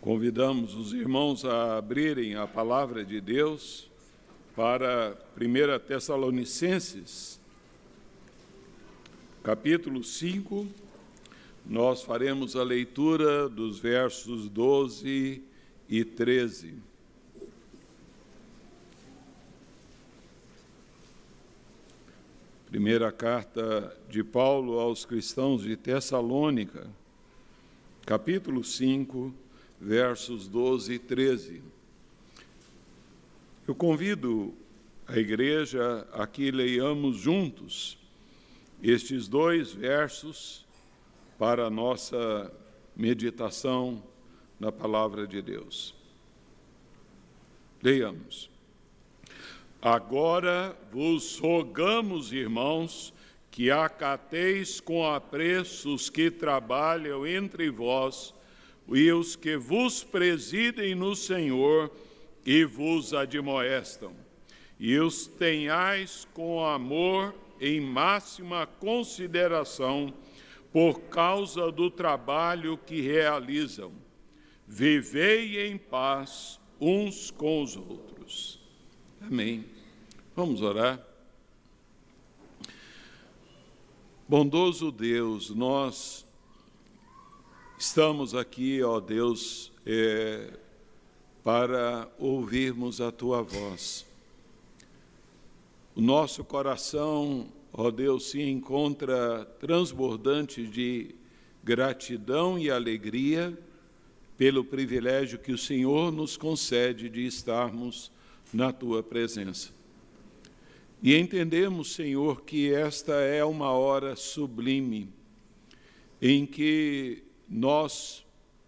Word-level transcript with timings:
Convidamos 0.00 0.76
os 0.76 0.92
irmãos 0.92 1.44
a 1.44 1.76
abrirem 1.76 2.36
a 2.36 2.46
palavra 2.46 3.04
de 3.04 3.20
Deus 3.20 3.90
para 4.54 5.18
1 5.36 5.86
Tessalonicenses, 5.86 7.40
capítulo 9.42 10.04
5. 10.04 10.68
Nós 11.66 12.02
faremos 12.02 12.54
a 12.54 12.62
leitura 12.62 13.48
dos 13.48 13.80
versos 13.80 14.48
12 14.48 15.42
e 15.88 16.04
13. 16.04 16.76
Primeira 22.66 23.10
carta 23.10 23.96
de 24.08 24.22
Paulo 24.22 24.78
aos 24.78 25.04
cristãos 25.04 25.62
de 25.62 25.76
Tessalônica, 25.76 26.86
capítulo 28.06 28.62
5, 28.62 29.34
versos 29.80 30.48
12 30.48 30.94
e 30.94 30.98
13. 30.98 31.62
Eu 33.66 33.74
convido 33.74 34.54
a 35.06 35.18
igreja 35.18 36.06
a 36.12 36.26
que 36.26 36.50
leiamos 36.50 37.16
juntos 37.16 37.98
estes 38.82 39.28
dois 39.28 39.72
versos 39.72 40.66
para 41.38 41.66
a 41.66 41.70
nossa 41.70 42.52
meditação 42.96 44.02
na 44.58 44.72
palavra 44.72 45.26
de 45.26 45.40
Deus. 45.40 45.94
Leiamos. 47.82 48.50
Agora 49.80 50.76
vos 50.90 51.38
rogamos, 51.38 52.32
irmãos, 52.32 53.14
que 53.50 53.70
acateis 53.70 54.80
com 54.80 55.06
apreço 55.06 55.94
os 55.94 56.10
que 56.10 56.30
trabalham 56.30 57.26
entre 57.26 57.70
vós 57.70 58.34
e 58.90 59.12
os 59.12 59.36
que 59.36 59.56
vos 59.56 60.02
presidem 60.02 60.94
no 60.94 61.14
Senhor 61.14 61.90
e 62.44 62.64
vos 62.64 63.12
admoestam, 63.12 64.12
e 64.78 64.98
os 64.98 65.26
tenhais 65.26 66.26
com 66.32 66.64
amor 66.64 67.34
em 67.60 67.80
máxima 67.80 68.66
consideração 68.66 70.14
por 70.72 71.00
causa 71.02 71.72
do 71.72 71.90
trabalho 71.90 72.78
que 72.78 73.00
realizam. 73.00 73.92
Vivei 74.66 75.66
em 75.66 75.76
paz 75.76 76.60
uns 76.80 77.30
com 77.30 77.62
os 77.62 77.76
outros. 77.76 78.60
Amém. 79.20 79.64
Vamos 80.36 80.62
orar. 80.62 81.04
Bondoso 84.28 84.92
Deus, 84.92 85.50
nós 85.50 86.27
estamos 87.78 88.34
aqui, 88.34 88.82
ó 88.82 88.98
Deus, 88.98 89.70
é, 89.86 90.50
para 91.44 92.08
ouvirmos 92.18 93.00
a 93.00 93.12
tua 93.12 93.40
voz. 93.40 94.04
O 95.94 96.00
nosso 96.00 96.42
coração, 96.42 97.46
ó 97.72 97.90
Deus, 97.90 98.30
se 98.30 98.42
encontra 98.42 99.44
transbordante 99.60 100.66
de 100.66 101.14
gratidão 101.62 102.58
e 102.58 102.68
alegria 102.68 103.56
pelo 104.36 104.64
privilégio 104.64 105.38
que 105.38 105.52
o 105.52 105.58
Senhor 105.58 106.10
nos 106.10 106.36
concede 106.36 107.08
de 107.08 107.26
estarmos 107.26 108.10
na 108.52 108.72
tua 108.72 109.04
presença. 109.04 109.70
E 111.00 111.14
entendemos, 111.14 111.94
Senhor, 111.94 112.42
que 112.42 112.72
esta 112.74 113.12
é 113.14 113.44
uma 113.44 113.70
hora 113.70 114.16
sublime 114.16 115.08
em 116.20 116.44
que 116.44 117.27
nós 117.48 118.24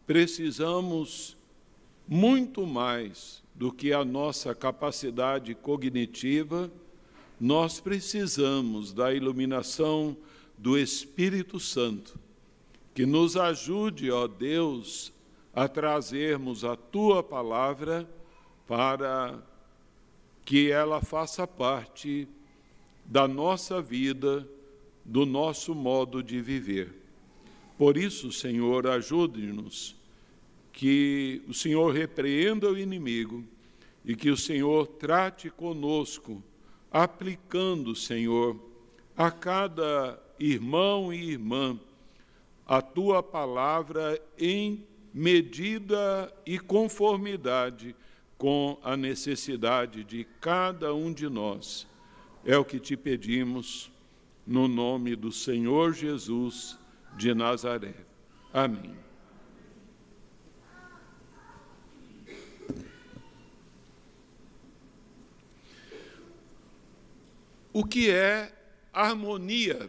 precisamos 0.07 1.37
muito 2.09 2.67
mais 2.67 3.43
do 3.55 3.71
que 3.71 3.93
a 3.93 4.05
nossa 4.05 4.55
capacidade 4.55 5.55
cognitiva, 5.55 6.71
nós 7.39 7.79
precisamos 7.79 8.93
da 8.93 9.15
iluminação 9.15 10.17
do 10.57 10.79
Espírito 10.79 11.61
Santo, 11.61 12.19
que 12.95 13.07
nos 13.07 13.37
ajude, 13.37 14.11
ó 14.11 14.27
Deus, 14.27 15.13
a 15.55 15.69
trazermos 15.69 16.65
a 16.65 16.77
tua 16.77 17.23
palavra 17.23 18.09
para 18.67 19.39
que 20.45 20.71
ela 20.71 21.01
faça 21.01 21.47
parte 21.47 22.27
da 23.05 23.27
nossa 23.29 23.81
vida, 23.81 24.49
do 25.05 25.25
nosso 25.27 25.75
modo 25.75 26.23
de 26.23 26.41
viver. 26.41 27.00
Por 27.81 27.97
isso, 27.97 28.31
Senhor, 28.31 28.87
ajude-nos, 28.87 29.97
que 30.71 31.41
o 31.49 31.55
Senhor 31.55 31.91
repreenda 31.95 32.71
o 32.71 32.77
inimigo 32.77 33.43
e 34.05 34.15
que 34.15 34.29
o 34.29 34.37
Senhor 34.37 34.87
trate 34.87 35.49
conosco, 35.49 36.43
aplicando, 36.93 37.97
Senhor, 37.97 38.55
a 39.17 39.31
cada 39.31 40.23
irmão 40.39 41.11
e 41.11 41.31
irmã 41.31 41.81
a 42.67 42.83
tua 42.83 43.23
palavra 43.23 44.21
em 44.39 44.85
medida 45.15 46.31
e 46.45 46.59
conformidade 46.59 47.97
com 48.37 48.79
a 48.83 48.95
necessidade 48.95 50.05
de 50.05 50.27
cada 50.39 50.95
um 50.95 51.11
de 51.11 51.31
nós. 51.31 51.87
É 52.45 52.59
o 52.59 52.65
que 52.65 52.79
te 52.79 52.95
pedimos, 52.95 53.91
no 54.47 54.69
nome 54.69 55.17
do 55.17 55.33
Senhor 55.33 55.95
Jesus 55.95 56.79
de 57.17 57.35
Nazaré. 57.35 57.95
Amém. 58.53 58.97
O 67.73 67.85
que 67.85 68.11
é 68.11 68.53
harmonia? 68.93 69.89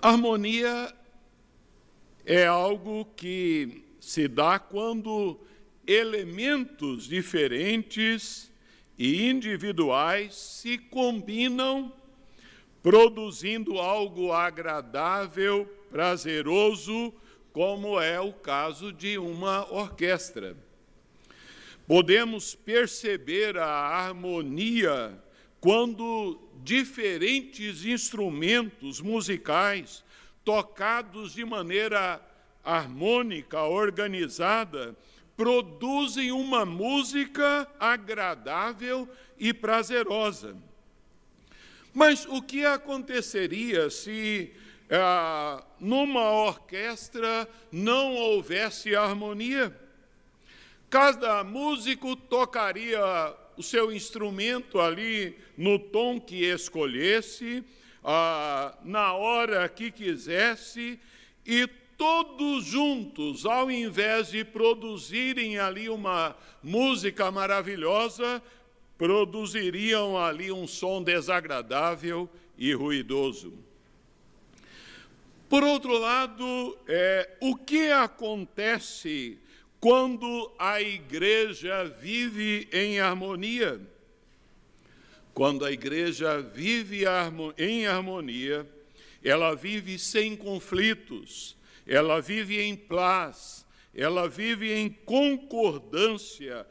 Harmonia 0.00 0.94
é 2.24 2.46
algo 2.46 3.04
que 3.16 3.84
se 4.00 4.26
dá 4.26 4.58
quando 4.58 5.38
elementos 5.86 7.04
diferentes 7.04 8.50
e 8.96 9.28
individuais 9.28 10.34
se 10.34 10.78
combinam, 10.78 11.92
produzindo 12.82 13.78
algo 13.78 14.32
agradável, 14.32 15.66
prazeroso, 15.90 17.12
como 17.52 18.00
é 18.00 18.20
o 18.20 18.32
caso 18.32 18.92
de 18.92 19.18
uma 19.18 19.70
orquestra. 19.72 20.56
Podemos 21.86 22.54
perceber 22.54 23.58
a 23.58 23.66
harmonia 23.66 25.18
quando 25.60 26.40
diferentes 26.62 27.84
instrumentos 27.84 29.00
musicais, 29.00 30.04
tocados 30.44 31.34
de 31.34 31.44
maneira 31.44 32.20
harmônica, 32.64 33.62
organizada, 33.62 34.96
produzem 35.36 36.32
uma 36.32 36.64
música 36.64 37.66
agradável 37.78 39.08
e 39.38 39.52
prazerosa. 39.52 40.56
Mas 41.92 42.24
o 42.26 42.40
que 42.40 42.64
aconteceria 42.64 43.90
se 43.90 44.52
ah, 44.90 45.64
numa 45.78 46.30
orquestra 46.30 47.48
não 47.72 48.14
houvesse 48.14 48.94
harmonia? 48.94 49.74
Cada 50.88 51.44
músico 51.44 52.16
tocaria 52.16 53.00
o 53.56 53.62
seu 53.62 53.92
instrumento 53.92 54.80
ali 54.80 55.36
no 55.56 55.78
tom 55.78 56.20
que 56.20 56.44
escolhesse, 56.44 57.62
ah, 58.02 58.74
na 58.84 59.12
hora 59.12 59.68
que 59.68 59.90
quisesse, 59.90 60.98
e 61.44 61.68
todos 61.96 62.64
juntos, 62.64 63.44
ao 63.44 63.70
invés 63.70 64.30
de 64.30 64.42
produzirem 64.42 65.58
ali 65.58 65.90
uma 65.90 66.34
música 66.62 67.30
maravilhosa, 67.30 68.42
produziriam 69.00 70.18
ali 70.18 70.52
um 70.52 70.66
som 70.66 71.02
desagradável 71.02 72.28
e 72.58 72.74
ruidoso. 72.74 73.54
Por 75.48 75.64
outro 75.64 75.96
lado, 75.96 76.76
é, 76.86 77.30
o 77.40 77.56
que 77.56 77.90
acontece 77.90 79.38
quando 79.80 80.52
a 80.58 80.82
igreja 80.82 81.84
vive 81.84 82.68
em 82.70 83.00
harmonia? 83.00 83.80
Quando 85.32 85.64
a 85.64 85.72
igreja 85.72 86.42
vive 86.42 87.04
em 87.56 87.86
harmonia, 87.86 88.68
ela 89.24 89.54
vive 89.54 89.98
sem 89.98 90.36
conflitos, 90.36 91.56
ela 91.86 92.20
vive 92.20 92.60
em 92.60 92.76
paz, 92.76 93.64
ela 93.94 94.28
vive 94.28 94.70
em 94.70 94.90
concordância, 94.90 96.66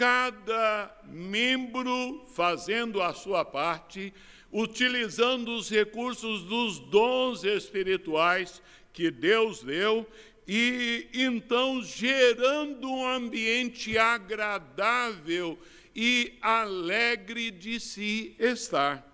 cada 0.00 0.90
membro 1.04 2.24
fazendo 2.34 3.02
a 3.02 3.12
sua 3.12 3.44
parte, 3.44 4.14
utilizando 4.50 5.54
os 5.54 5.68
recursos 5.68 6.44
dos 6.44 6.78
dons 6.78 7.44
espirituais 7.44 8.62
que 8.94 9.10
Deus 9.10 9.62
deu 9.62 10.08
e 10.48 11.06
então 11.12 11.82
gerando 11.82 12.90
um 12.90 13.06
ambiente 13.06 13.98
agradável 13.98 15.58
e 15.94 16.32
alegre 16.40 17.50
de 17.50 17.78
se 17.78 18.34
estar. 18.38 19.06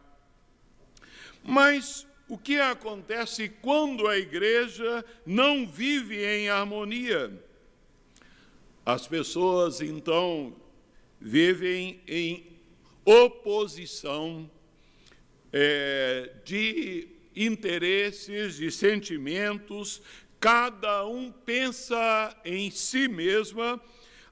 Mas 1.43 2.07
o 2.29 2.39
que 2.39 2.61
acontece 2.61 3.49
quando 3.49 4.07
a 4.07 4.17
igreja 4.17 5.05
não 5.27 5.67
vive 5.67 6.25
em 6.25 6.49
harmonia? 6.49 7.43
As 8.85 9.09
pessoas 9.09 9.81
então 9.81 10.55
vivem 11.27 12.01
em 12.07 12.47
oposição 13.05 14.49
é, 15.53 16.31
de 16.45 17.09
interesses, 17.35 18.59
de 18.59 18.71
sentimentos, 18.71 20.01
cada 20.39 21.05
um 21.05 21.33
pensa 21.33 22.33
em 22.45 22.71
si 22.71 23.09
mesma, 23.09 23.83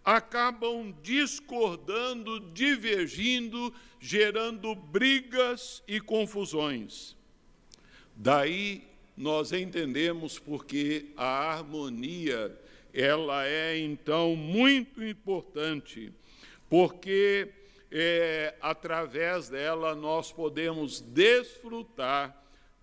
acabam 0.05 0.95
discordando, 1.03 2.39
divergindo, 2.53 3.75
gerando 3.99 4.73
brigas 4.77 5.83
e 5.89 6.01
confusões. 6.01 7.17
Daí 8.15 8.85
nós 9.17 9.53
entendemos 9.53 10.39
porque 10.39 11.07
a 11.17 11.55
harmonia 11.55 12.57
ela 12.93 13.45
é 13.45 13.77
então 13.77 14.37
muito 14.37 15.03
importante, 15.03 16.13
porque 16.75 17.53
é, 17.89 18.53
através 18.61 19.49
dela 19.49 19.95
nós 19.95 20.33
podemos 20.33 21.01
desfrutar 21.01 22.37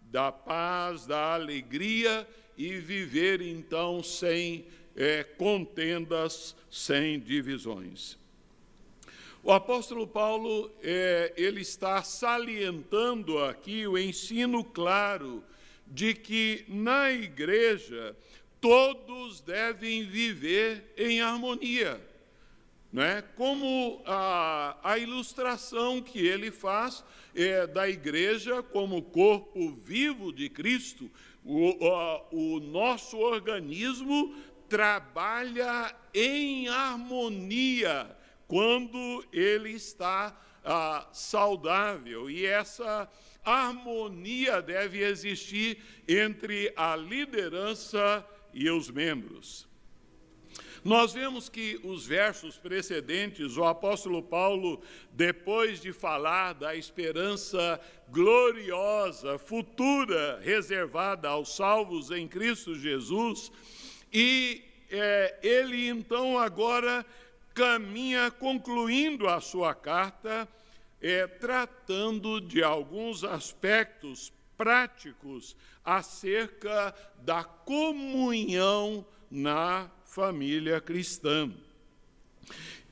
da 0.03 0.31
paz, 0.31 1.05
da 1.05 1.33
alegria 1.33 2.25
e 2.57 2.77
viver 2.77 3.41
então 3.41 4.01
sem 4.01 4.65
é, 4.95 5.25
contendas, 5.25 6.55
sem 6.69 7.19
divisões. 7.19 8.17
O 9.43 9.51
apóstolo 9.51 10.07
Paulo 10.07 10.71
é, 10.81 11.33
ele 11.35 11.59
está 11.59 12.01
salientando 12.01 13.39
aqui 13.39 13.85
o 13.85 13.97
ensino 13.97 14.63
claro 14.63 15.43
de 15.85 16.13
que 16.13 16.63
na 16.69 17.11
igreja 17.11 18.15
todos 18.61 19.41
devem 19.41 20.05
viver 20.05 20.93
em 20.95 21.19
harmonia. 21.19 22.09
Né? 22.91 23.23
Como 23.35 24.01
a, 24.05 24.77
a 24.83 24.97
ilustração 24.97 26.01
que 26.01 26.19
ele 26.19 26.51
faz 26.51 27.03
é, 27.33 27.65
da 27.65 27.87
igreja 27.87 28.61
como 28.61 29.01
corpo 29.01 29.71
vivo 29.71 30.33
de 30.33 30.49
Cristo, 30.49 31.09
o, 31.43 31.75
o, 32.31 32.59
nosso 32.59 33.17
organismo 33.17 34.35
trabalha 34.67 35.95
em 36.13 36.67
harmonia 36.67 38.15
quando 38.47 39.25
ele 39.31 39.71
está 39.71 40.37
ah, 40.63 41.07
saudável. 41.13 42.29
E 42.29 42.45
essa 42.45 43.09
harmonia 43.43 44.61
deve 44.61 45.01
existir 45.01 45.81
entre 46.07 46.73
a 46.75 46.95
liderança 46.95 48.25
e 48.53 48.69
os 48.69 48.89
membros. 48.89 49.70
Nós 50.83 51.13
vemos 51.13 51.47
que 51.47 51.79
os 51.83 52.07
versos 52.07 52.57
precedentes, 52.57 53.55
o 53.55 53.63
apóstolo 53.63 54.23
Paulo, 54.23 54.81
depois 55.11 55.79
de 55.79 55.93
falar 55.93 56.53
da 56.53 56.75
esperança 56.75 57.79
gloriosa, 58.09 59.37
futura, 59.37 60.39
reservada 60.41 61.29
aos 61.29 61.55
salvos 61.55 62.09
em 62.09 62.27
Cristo 62.27 62.73
Jesus, 62.73 63.51
e 64.11 64.63
é, 64.89 65.37
ele 65.43 65.87
então 65.87 66.39
agora 66.39 67.05
caminha 67.53 68.31
concluindo 68.31 69.27
a 69.27 69.39
sua 69.39 69.75
carta, 69.75 70.47
é, 70.99 71.27
tratando 71.27 72.41
de 72.41 72.63
alguns 72.63 73.23
aspectos 73.23 74.33
práticos 74.57 75.55
acerca 75.85 76.93
da 77.19 77.43
comunhão 77.43 79.05
na 79.29 79.89
família 80.11 80.81
cristã. 80.81 81.49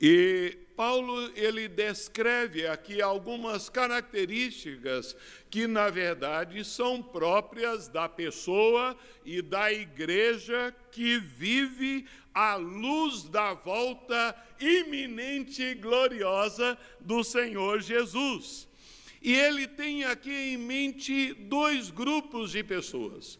E 0.00 0.56
Paulo 0.74 1.30
ele 1.36 1.68
descreve 1.68 2.66
aqui 2.66 3.02
algumas 3.02 3.68
características 3.68 5.14
que 5.50 5.66
na 5.66 5.90
verdade 5.90 6.64
são 6.64 7.02
próprias 7.02 7.88
da 7.88 8.08
pessoa 8.08 8.96
e 9.22 9.42
da 9.42 9.70
igreja 9.70 10.74
que 10.90 11.18
vive 11.18 12.06
à 12.32 12.54
luz 12.54 13.24
da 13.24 13.52
volta 13.52 14.34
iminente 14.58 15.62
e 15.62 15.74
gloriosa 15.74 16.78
do 16.98 17.22
Senhor 17.22 17.82
Jesus. 17.82 18.66
E 19.20 19.34
ele 19.34 19.68
tem 19.68 20.04
aqui 20.04 20.32
em 20.32 20.56
mente 20.56 21.34
dois 21.34 21.90
grupos 21.90 22.52
de 22.52 22.64
pessoas. 22.64 23.38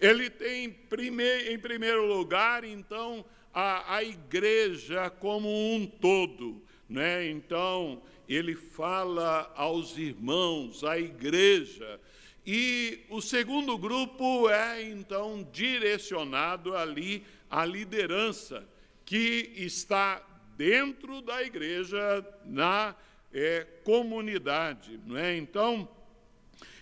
Ele 0.00 0.28
tem, 0.28 0.64
em 0.64 1.58
primeiro 1.58 2.06
lugar, 2.06 2.64
então, 2.64 3.24
a, 3.52 3.96
a 3.96 4.04
igreja 4.04 5.08
como 5.08 5.48
um 5.48 5.86
todo. 5.86 6.62
Né? 6.88 7.28
Então, 7.30 8.02
ele 8.28 8.54
fala 8.54 9.52
aos 9.56 9.96
irmãos, 9.96 10.84
à 10.84 10.98
igreja. 10.98 12.00
E 12.46 13.00
o 13.08 13.20
segundo 13.20 13.76
grupo 13.78 14.48
é, 14.48 14.82
então, 14.82 15.48
direcionado 15.50 16.76
ali 16.76 17.24
à 17.50 17.64
liderança, 17.64 18.66
que 19.04 19.52
está 19.56 20.22
dentro 20.56 21.20
da 21.22 21.42
igreja, 21.42 22.24
na 22.44 22.94
é, 23.32 23.66
comunidade. 23.84 25.00
Não 25.06 25.16
é? 25.16 25.36
Então, 25.36 25.88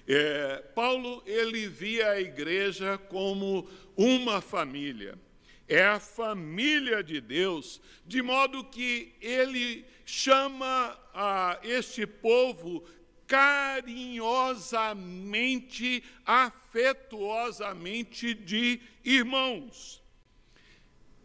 é, 0.07 0.63
Paulo 0.75 1.23
ele 1.27 1.67
via 1.67 2.11
a 2.11 2.21
igreja 2.21 2.99
como 2.99 3.67
uma 3.97 4.41
família. 4.41 5.19
É 5.67 5.83
a 5.83 5.99
família 5.99 7.03
de 7.03 7.23
Deus, 7.23 7.81
de 8.07 8.21
modo 8.21 8.65
que 8.65 9.15
ele 9.21 9.87
chama 10.05 10.99
a 11.15 11.59
este 11.63 12.07
povo 12.07 12.85
carinhosamente, 13.27 16.05
afetuosamente 16.27 18.35
de 18.35 18.79
irmãos. 19.03 20.05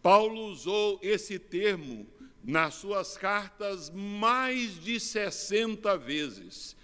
Paulo 0.01 0.45
usou 0.45 0.97
esse 1.03 1.37
termo 1.37 2.07
nas 2.41 2.75
suas 2.75 3.18
cartas 3.18 3.89
mais 3.89 4.81
de 4.81 4.97
60 4.99 5.97
vezes. 5.97 6.77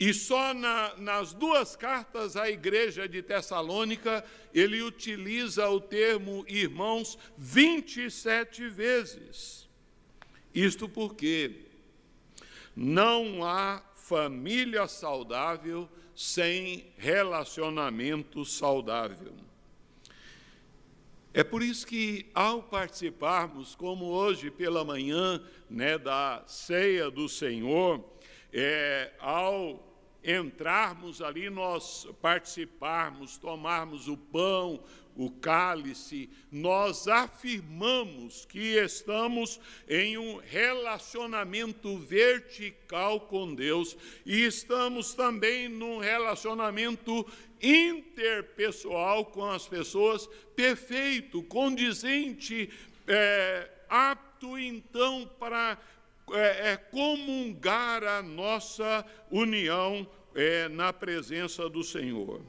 E 0.00 0.14
só 0.14 0.54
na, 0.54 0.96
nas 0.96 1.34
duas 1.34 1.76
cartas 1.76 2.34
à 2.34 2.48
igreja 2.48 3.06
de 3.06 3.20
Tessalônica, 3.20 4.24
ele 4.54 4.80
utiliza 4.80 5.68
o 5.68 5.78
termo 5.78 6.42
irmãos 6.48 7.18
27 7.36 8.66
vezes. 8.70 9.68
Isto 10.54 10.88
porque 10.88 11.66
não 12.74 13.44
há 13.44 13.82
família 13.94 14.88
saudável 14.88 15.86
sem 16.16 16.86
relacionamento 16.96 18.42
saudável. 18.42 19.34
É 21.34 21.44
por 21.44 21.62
isso 21.62 21.86
que, 21.86 22.26
ao 22.34 22.62
participarmos, 22.62 23.74
como 23.74 24.06
hoje 24.06 24.50
pela 24.50 24.82
manhã, 24.82 25.42
né, 25.68 25.98
da 25.98 26.42
ceia 26.46 27.10
do 27.10 27.28
Senhor, 27.28 28.02
é, 28.50 29.12
ao 29.20 29.89
entrarmos 30.24 31.22
ali, 31.22 31.48
nós 31.48 32.06
participarmos, 32.20 33.38
tomarmos 33.38 34.08
o 34.08 34.16
pão, 34.16 34.82
o 35.16 35.30
cálice, 35.30 36.30
nós 36.50 37.08
afirmamos 37.08 38.46
que 38.46 38.76
estamos 38.76 39.60
em 39.88 40.16
um 40.16 40.36
relacionamento 40.38 41.98
vertical 41.98 43.20
com 43.20 43.54
Deus 43.54 43.96
e 44.24 44.44
estamos 44.44 45.12
também 45.12 45.68
num 45.68 45.98
relacionamento 45.98 47.26
interpessoal 47.60 49.26
com 49.26 49.44
as 49.44 49.66
pessoas 49.66 50.26
perfeito, 50.54 51.42
condizente, 51.42 52.70
é, 53.06 53.68
apto 53.88 54.58
então 54.58 55.30
para 55.38 55.76
é, 56.32 56.72
é, 56.72 56.76
comungar 56.76 58.04
a 58.04 58.22
nossa 58.22 59.04
união 59.30 60.06
é, 60.34 60.68
na 60.68 60.92
presença 60.92 61.68
do 61.68 61.82
Senhor. 61.82 62.40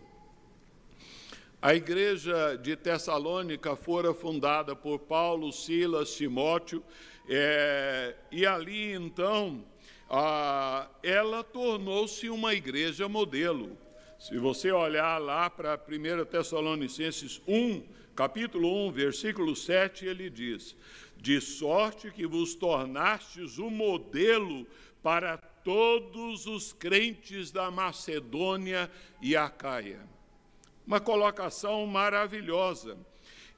A 1.61 1.75
igreja 1.75 2.55
de 2.55 2.75
Tessalônica 2.75 3.75
fora 3.75 4.13
fundada 4.13 4.75
por 4.75 4.99
Paulo, 4.99 5.51
Silas, 5.51 6.15
Timóteo, 6.15 6.83
é, 7.29 8.15
e 8.31 8.45
ali 8.45 8.93
então 8.93 9.63
a, 10.09 10.89
ela 11.03 11.43
tornou-se 11.43 12.29
uma 12.29 12.53
igreja 12.53 13.07
modelo. 13.07 13.77
Se 14.19 14.37
você 14.37 14.71
olhar 14.71 15.17
lá 15.19 15.49
para 15.49 15.75
1 15.75 16.25
Tessalonicenses 16.25 17.41
1, 17.47 17.83
capítulo 18.15 18.87
1, 18.87 18.91
versículo 18.91 19.55
7, 19.55 20.05
ele 20.05 20.29
diz: 20.29 20.75
De 21.21 21.39
sorte 21.39 22.09
que 22.11 22.25
vos 22.25 22.55
tornastes 22.55 23.59
o 23.59 23.69
modelo 23.69 24.65
para 25.03 25.37
todos 25.37 26.47
os 26.47 26.73
crentes 26.73 27.51
da 27.51 27.69
Macedônia 27.69 28.89
e 29.21 29.35
Acaia. 29.35 30.01
Uma 30.85 30.99
colocação 30.99 31.85
maravilhosa. 31.85 32.97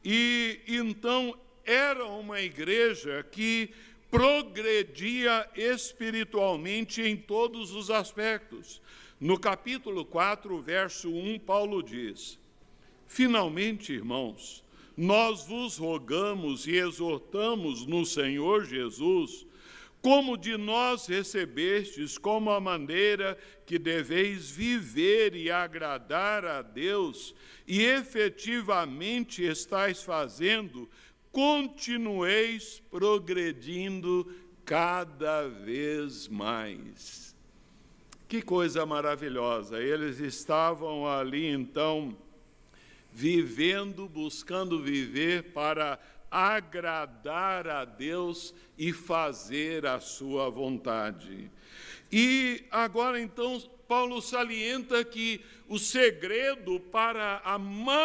E 0.04 0.60
então 0.68 1.40
era 1.64 2.06
uma 2.06 2.42
igreja 2.42 3.26
que 3.32 3.74
progredia 4.12 5.50
espiritualmente 5.56 7.02
em 7.02 7.16
todos 7.16 7.74
os 7.74 7.90
aspectos. 7.90 8.82
No 9.20 9.40
capítulo 9.40 10.04
4, 10.06 10.62
verso 10.62 11.10
1, 11.10 11.40
Paulo 11.40 11.82
diz: 11.82 12.38
Finalmente, 13.08 13.94
irmãos, 13.94 14.63
nós 14.96 15.46
vos 15.46 15.78
rogamos 15.78 16.68
e 16.68 16.76
exortamos 16.76 17.86
no 17.86 18.06
Senhor 18.06 18.66
Jesus 18.66 19.46
como 20.04 20.36
de 20.36 20.58
nós 20.58 21.08
recebestes, 21.08 22.18
como 22.18 22.52
a 22.52 22.60
maneira 22.60 23.38
que 23.66 23.80
deveis 23.80 24.52
viver 24.52 25.34
e 25.34 25.50
agradar 25.50 26.44
a 26.44 26.62
Deus, 26.62 27.34
e 27.66 27.82
efetivamente 27.82 29.42
estáis 29.42 30.04
fazendo, 30.04 30.90
continueis 31.32 32.84
progredindo 32.92 34.30
cada 34.66 35.48
vez 35.48 36.28
mais. 36.28 37.34
Que 38.28 38.42
coisa 38.42 38.86
maravilhosa! 38.86 39.82
Eles 39.82 40.20
estavam 40.20 41.08
ali 41.08 41.48
então 41.48 42.14
vivendo, 43.14 44.10
buscando 44.10 44.82
viver 44.82 45.54
para 45.54 46.00
agradar 46.32 47.68
a 47.68 47.86
Deus 47.86 48.56
e 48.76 48.92
fazer 48.92 49.86
a 49.86 50.00
sua 50.00 50.50
vontade. 50.50 51.52
E 52.12 52.66
agora 52.72 53.22
então 53.22 53.62
Paulo 53.88 54.20
salienta 54.22 55.04
que 55.04 55.42
o 55.68 55.78
segredo 55.78 56.80
para 56.80 57.42
a 57.44 57.60
manutenção 57.60 58.04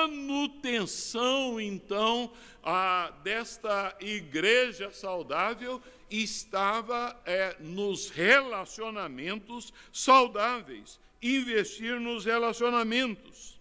então 1.59 2.31
a, 2.63 3.11
desta 3.23 3.97
igreja 4.01 4.91
saudável 4.93 5.81
estava 6.11 7.19
é, 7.25 7.57
nos 7.61 8.11
relacionamentos 8.11 9.73
saudáveis, 9.91 11.01
investir 11.23 11.99
nos 11.99 12.27
relacionamentos. 12.27 13.58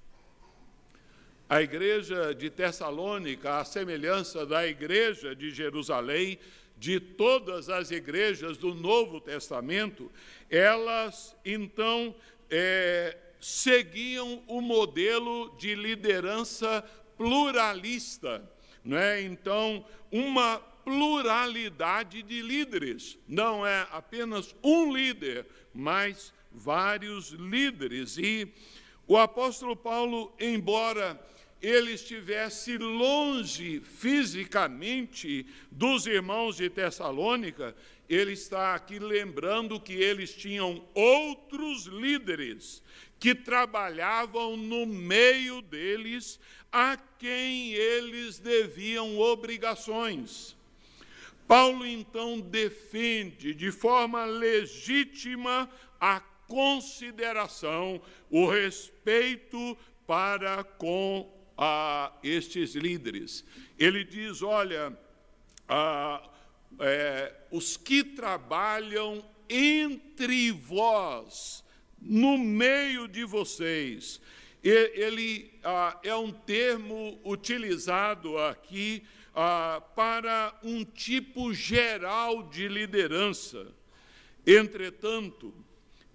A 1.49 1.61
igreja 1.61 2.35
de 2.35 2.49
Tessalônica, 2.49 3.59
à 3.59 3.63
semelhança 3.63 4.45
da 4.45 4.67
igreja 4.67 5.33
de 5.33 5.49
Jerusalém, 5.49 6.37
de 6.77 6.99
todas 6.99 7.69
as 7.69 7.89
igrejas 7.89 8.57
do 8.57 8.75
Novo 8.75 9.21
Testamento, 9.21 10.11
elas 10.49 11.33
então 11.45 12.13
é, 12.49 13.15
seguiam 13.39 14.43
o 14.45 14.59
modelo 14.59 15.55
de 15.57 15.73
liderança 15.73 16.83
pluralista, 17.15 18.43
não 18.83 18.97
é? 18.97 19.21
Então, 19.21 19.85
uma 20.11 20.59
pluralidade 20.83 22.23
de 22.23 22.41
líderes, 22.41 23.17
não 23.25 23.65
é 23.65 23.87
apenas 23.91 24.53
um 24.61 24.93
líder, 24.93 25.45
mas 25.73 26.33
vários 26.51 27.29
líderes. 27.29 28.17
E 28.17 28.53
o 29.07 29.17
apóstolo 29.17 29.75
Paulo, 29.75 30.33
embora 30.37 31.17
ele 31.61 31.93
estivesse 31.93 32.77
longe 32.77 33.79
fisicamente 33.79 35.45
dos 35.71 36.05
irmãos 36.05 36.57
de 36.57 36.69
Tessalônica, 36.69 37.75
ele 38.07 38.33
está 38.33 38.75
aqui 38.75 38.99
lembrando 38.99 39.79
que 39.79 39.93
eles 39.93 40.33
tinham 40.33 40.87
outros 40.93 41.85
líderes 41.85 42.81
que 43.19 43.33
trabalhavam 43.33 44.55
no 44.55 44.85
meio 44.85 45.61
deles, 45.61 46.39
a 46.71 46.97
quem 47.17 47.73
eles 47.73 48.37
deviam 48.37 49.17
obrigações. 49.17 50.55
Paulo 51.47 51.85
então 51.85 52.39
defende 52.39 53.53
de 53.53 53.71
forma 53.71 54.25
legítima 54.25 55.69
a 55.99 56.19
consideração, 56.19 58.01
o 58.29 58.47
respeito 58.47 59.77
para 60.05 60.63
com 60.63 61.36
a 61.57 62.11
estes 62.23 62.75
líderes. 62.75 63.43
Ele 63.77 64.03
diz: 64.03 64.41
olha, 64.41 64.97
é, 66.79 67.33
os 67.51 67.75
que 67.75 68.03
trabalham 68.03 69.23
entre 69.49 70.51
vós, 70.51 71.63
no 71.99 72.37
meio 72.37 73.07
de 73.07 73.23
vocês, 73.23 74.21
ele 74.63 75.51
ah, 75.63 75.99
é 76.03 76.15
um 76.15 76.31
termo 76.31 77.19
utilizado 77.23 78.37
aqui 78.37 79.03
ah, 79.33 79.81
para 79.95 80.57
um 80.63 80.83
tipo 80.83 81.53
geral 81.53 82.43
de 82.43 82.67
liderança. 82.67 83.67
Entretanto, 84.45 85.53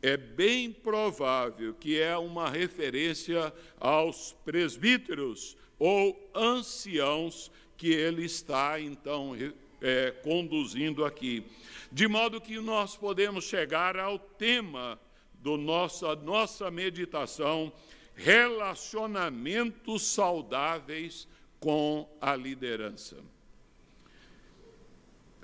é 0.03 0.17
bem 0.17 0.73
provável 0.73 1.73
que 1.75 1.99
é 1.99 2.19
uma 2.19 2.51
referência 2.51 3.55
aos 3.79 4.33
presbíteros 4.45 5.57
ou 5.79 6.31
anciãos 6.35 7.53
que 7.77 7.93
ele 7.93 8.25
está, 8.25 8.81
então, 8.81 9.33
é, 9.81 10.11
conduzindo 10.11 11.05
aqui. 11.05 11.45
De 11.91 12.09
modo 12.09 12.41
que 12.41 12.59
nós 12.59 12.97
podemos 12.97 13.45
chegar 13.45 13.97
ao 13.97 14.19
tema 14.19 14.99
da 15.35 15.57
nossa, 15.57 16.17
nossa 16.17 16.71
meditação, 16.71 17.73
relacionamentos 18.15 20.03
saudáveis 20.07 21.29
com 21.61 22.09
a 22.21 22.35
liderança. 22.35 23.19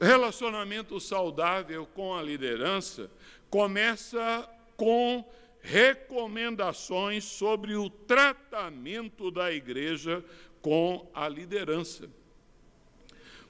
Relacionamento 0.00 1.00
saudável 1.00 1.84
com 1.86 2.14
a 2.14 2.22
liderança 2.22 3.10
começa 3.50 4.48
com 4.76 5.24
recomendações 5.60 7.24
sobre 7.24 7.74
o 7.74 7.90
tratamento 7.90 9.30
da 9.30 9.52
igreja 9.52 10.24
com 10.62 11.10
a 11.14 11.28
liderança. 11.28 12.08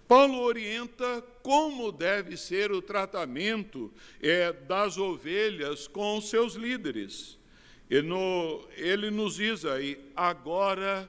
Paulo 0.07 0.40
orienta 0.40 1.23
como 1.43 1.93
deve 1.93 2.37
ser 2.37 2.73
o 2.73 2.81
tratamento 2.81 3.93
é, 4.23 4.52
das 4.52 4.97
ovelhas 4.97 5.87
com 5.87 6.19
seus 6.21 6.55
líderes. 6.55 7.38
E 7.90 8.00
no, 8.00 8.67
ele 8.75 9.11
nos 9.11 9.37
diz 9.37 9.67
aí: 9.67 9.99
agora 10.17 11.09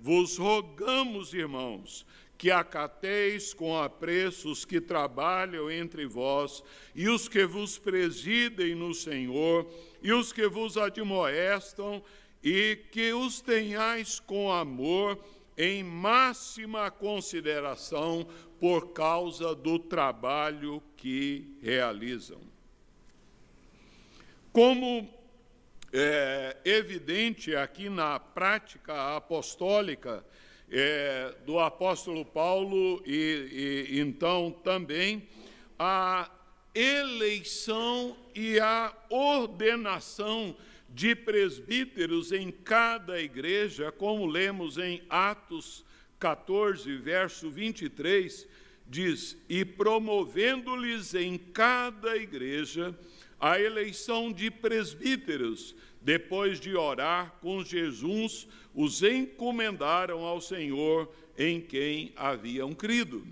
vos 0.00 0.36
rogamos, 0.36 1.32
irmãos, 1.32 2.04
que 2.42 2.50
acateis 2.50 3.54
com 3.54 3.78
apreço 3.78 4.50
os 4.50 4.64
que 4.64 4.80
trabalham 4.80 5.70
entre 5.70 6.04
vós, 6.06 6.60
e 6.92 7.08
os 7.08 7.28
que 7.28 7.46
vos 7.46 7.78
presidem 7.78 8.74
no 8.74 8.92
Senhor, 8.92 9.72
e 10.02 10.12
os 10.12 10.32
que 10.32 10.48
vos 10.48 10.76
admoestam, 10.76 12.02
e 12.42 12.80
que 12.90 13.12
os 13.12 13.40
tenhais 13.40 14.18
com 14.18 14.50
amor 14.50 15.24
em 15.56 15.84
máxima 15.84 16.90
consideração 16.90 18.26
por 18.58 18.92
causa 18.92 19.54
do 19.54 19.78
trabalho 19.78 20.82
que 20.96 21.56
realizam. 21.62 22.40
Como 24.52 25.08
é 25.92 26.56
evidente 26.64 27.54
aqui 27.54 27.88
na 27.88 28.18
prática 28.18 29.14
apostólica, 29.14 30.24
é, 30.72 31.34
do 31.44 31.58
apóstolo 31.58 32.24
Paulo 32.24 33.02
e, 33.04 33.88
e 33.92 34.00
então 34.00 34.50
também 34.64 35.28
a 35.78 36.30
eleição 36.74 38.16
e 38.34 38.58
a 38.58 38.96
ordenação 39.10 40.56
de 40.88 41.14
presbíteros 41.14 42.32
em 42.32 42.50
cada 42.50 43.20
igreja, 43.20 43.92
como 43.92 44.26
lemos 44.26 44.78
em 44.78 45.02
Atos 45.10 45.84
14, 46.18 46.96
verso 46.96 47.50
23, 47.50 48.46
diz: 48.86 49.36
E 49.48 49.64
promovendo-lhes 49.64 51.14
em 51.14 51.36
cada 51.36 52.16
igreja 52.16 52.98
a 53.38 53.60
eleição 53.60 54.32
de 54.32 54.50
presbíteros, 54.50 55.74
depois 56.04 56.60
de 56.60 56.74
orar 56.74 57.34
com 57.40 57.64
Jesus, 57.64 58.48
os 58.74 59.02
encomendaram 59.02 60.24
ao 60.24 60.40
Senhor 60.40 61.12
em 61.38 61.60
quem 61.60 62.12
haviam 62.16 62.74
crido. 62.74 63.26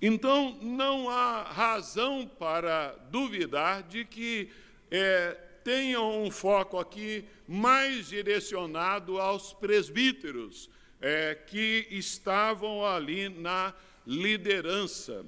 Então, 0.00 0.56
não 0.62 1.08
há 1.08 1.42
razão 1.42 2.30
para 2.38 2.90
duvidar 3.10 3.82
de 3.82 4.04
que 4.04 4.48
é, 4.90 5.36
tenham 5.64 6.22
um 6.22 6.30
foco 6.30 6.78
aqui 6.78 7.24
mais 7.46 8.08
direcionado 8.08 9.18
aos 9.18 9.52
presbíteros, 9.52 10.70
é, 11.00 11.34
que 11.34 11.86
estavam 11.90 12.84
ali 12.84 13.28
na 13.28 13.74
liderança. 14.06 15.24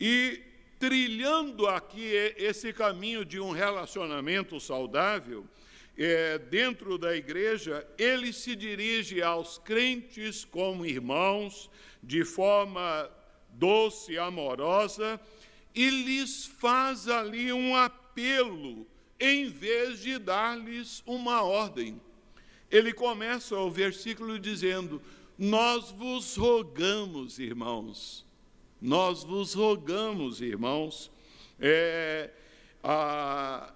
E 0.00 0.40
trilhando 0.78 1.66
aqui 1.66 2.12
esse 2.36 2.72
caminho 2.72 3.24
de 3.24 3.40
um 3.40 3.50
relacionamento 3.50 4.60
saudável, 4.60 5.44
é, 5.96 6.38
dentro 6.38 6.98
da 6.98 7.16
igreja, 7.16 7.86
ele 7.96 8.32
se 8.32 8.56
dirige 8.56 9.22
aos 9.22 9.58
crentes 9.58 10.44
como 10.44 10.84
irmãos, 10.84 11.70
de 12.02 12.24
forma 12.24 13.10
doce, 13.50 14.18
amorosa, 14.18 15.20
e 15.74 15.88
lhes 15.88 16.46
faz 16.46 17.08
ali 17.08 17.52
um 17.52 17.74
apelo, 17.76 18.86
em 19.18 19.48
vez 19.48 20.00
de 20.00 20.18
dar-lhes 20.18 21.02
uma 21.06 21.42
ordem. 21.42 22.00
Ele 22.70 22.92
começa 22.92 23.56
o 23.56 23.70
versículo 23.70 24.38
dizendo: 24.38 25.00
Nós 25.38 25.90
vos 25.90 26.36
rogamos, 26.36 27.38
irmãos, 27.38 28.26
nós 28.80 29.24
vos 29.24 29.54
rogamos, 29.54 30.40
irmãos, 30.40 31.10
é, 31.60 32.30
a, 32.82 33.73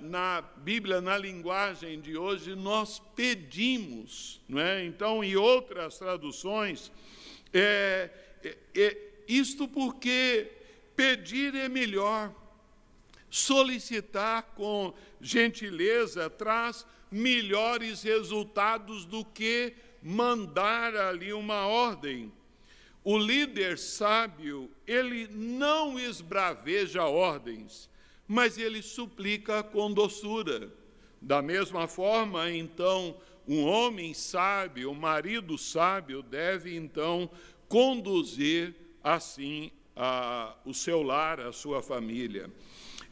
na 0.00 0.42
Bíblia, 0.58 1.00
na 1.00 1.16
linguagem 1.16 2.00
de 2.00 2.16
hoje, 2.16 2.54
nós 2.54 3.00
pedimos, 3.14 4.40
não 4.48 4.60
é? 4.60 4.84
Então, 4.84 5.22
em 5.22 5.36
outras 5.36 5.98
traduções, 5.98 6.90
é, 7.52 8.10
é, 8.42 8.56
é 8.74 8.96
isto 9.28 9.68
porque 9.68 10.50
pedir 10.96 11.54
é 11.54 11.68
melhor, 11.68 12.34
solicitar 13.30 14.42
com 14.56 14.94
gentileza 15.20 16.30
traz 16.30 16.86
melhores 17.10 18.02
resultados 18.02 19.04
do 19.04 19.24
que 19.24 19.74
mandar 20.02 20.94
ali 20.96 21.32
uma 21.32 21.66
ordem. 21.66 22.32
O 23.04 23.16
líder 23.16 23.78
sábio, 23.78 24.70
ele 24.86 25.28
não 25.28 25.98
esbraveja 25.98 27.04
ordens, 27.04 27.88
mas 28.28 28.58
ele 28.58 28.82
suplica 28.82 29.62
com 29.62 29.90
doçura. 29.90 30.70
Da 31.20 31.40
mesma 31.40 31.88
forma, 31.88 32.50
então, 32.50 33.16
um 33.46 33.64
homem 33.64 34.12
sábio, 34.12 34.90
um 34.90 34.94
marido 34.94 35.56
sábio, 35.56 36.22
deve 36.22 36.76
então 36.76 37.30
conduzir 37.66 38.74
assim 39.02 39.72
a, 39.96 40.54
o 40.64 40.74
seu 40.74 41.02
lar, 41.02 41.40
a 41.40 41.52
sua 41.52 41.82
família. 41.82 42.50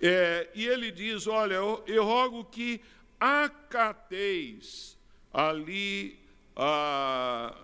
É, 0.00 0.48
e 0.54 0.66
ele 0.66 0.92
diz: 0.92 1.26
Olha, 1.26 1.54
eu, 1.54 1.82
eu 1.86 2.04
rogo 2.04 2.44
que 2.44 2.80
acateis 3.18 4.96
ali 5.32 6.18
a, 6.54 7.56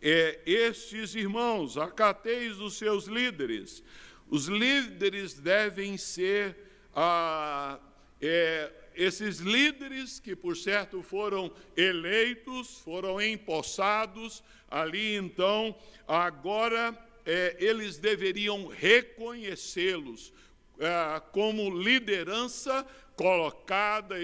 é, 0.00 0.40
estes 0.44 1.14
irmãos, 1.14 1.76
acateis 1.76 2.60
os 2.60 2.74
seus 2.74 3.06
líderes. 3.06 3.82
Os 4.28 4.46
líderes 4.46 5.34
devem 5.34 5.96
ser 5.96 6.69
a, 6.94 7.78
é, 8.20 8.70
esses 8.94 9.38
líderes 9.38 10.20
que, 10.20 10.36
por 10.36 10.56
certo, 10.56 11.02
foram 11.02 11.50
eleitos, 11.76 12.78
foram 12.80 13.20
empossados 13.20 14.42
ali, 14.70 15.16
então, 15.16 15.74
agora 16.06 16.96
é, 17.24 17.56
eles 17.58 17.96
deveriam 17.96 18.66
reconhecê-los 18.66 20.32
é, 20.78 21.20
como 21.32 21.70
liderança 21.70 22.86
colocada 23.16 24.16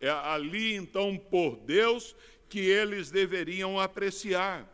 é, 0.00 0.08
ali, 0.08 0.74
então, 0.74 1.16
por 1.16 1.56
Deus, 1.56 2.14
que 2.48 2.60
eles 2.60 3.10
deveriam 3.10 3.78
apreciar. 3.78 4.66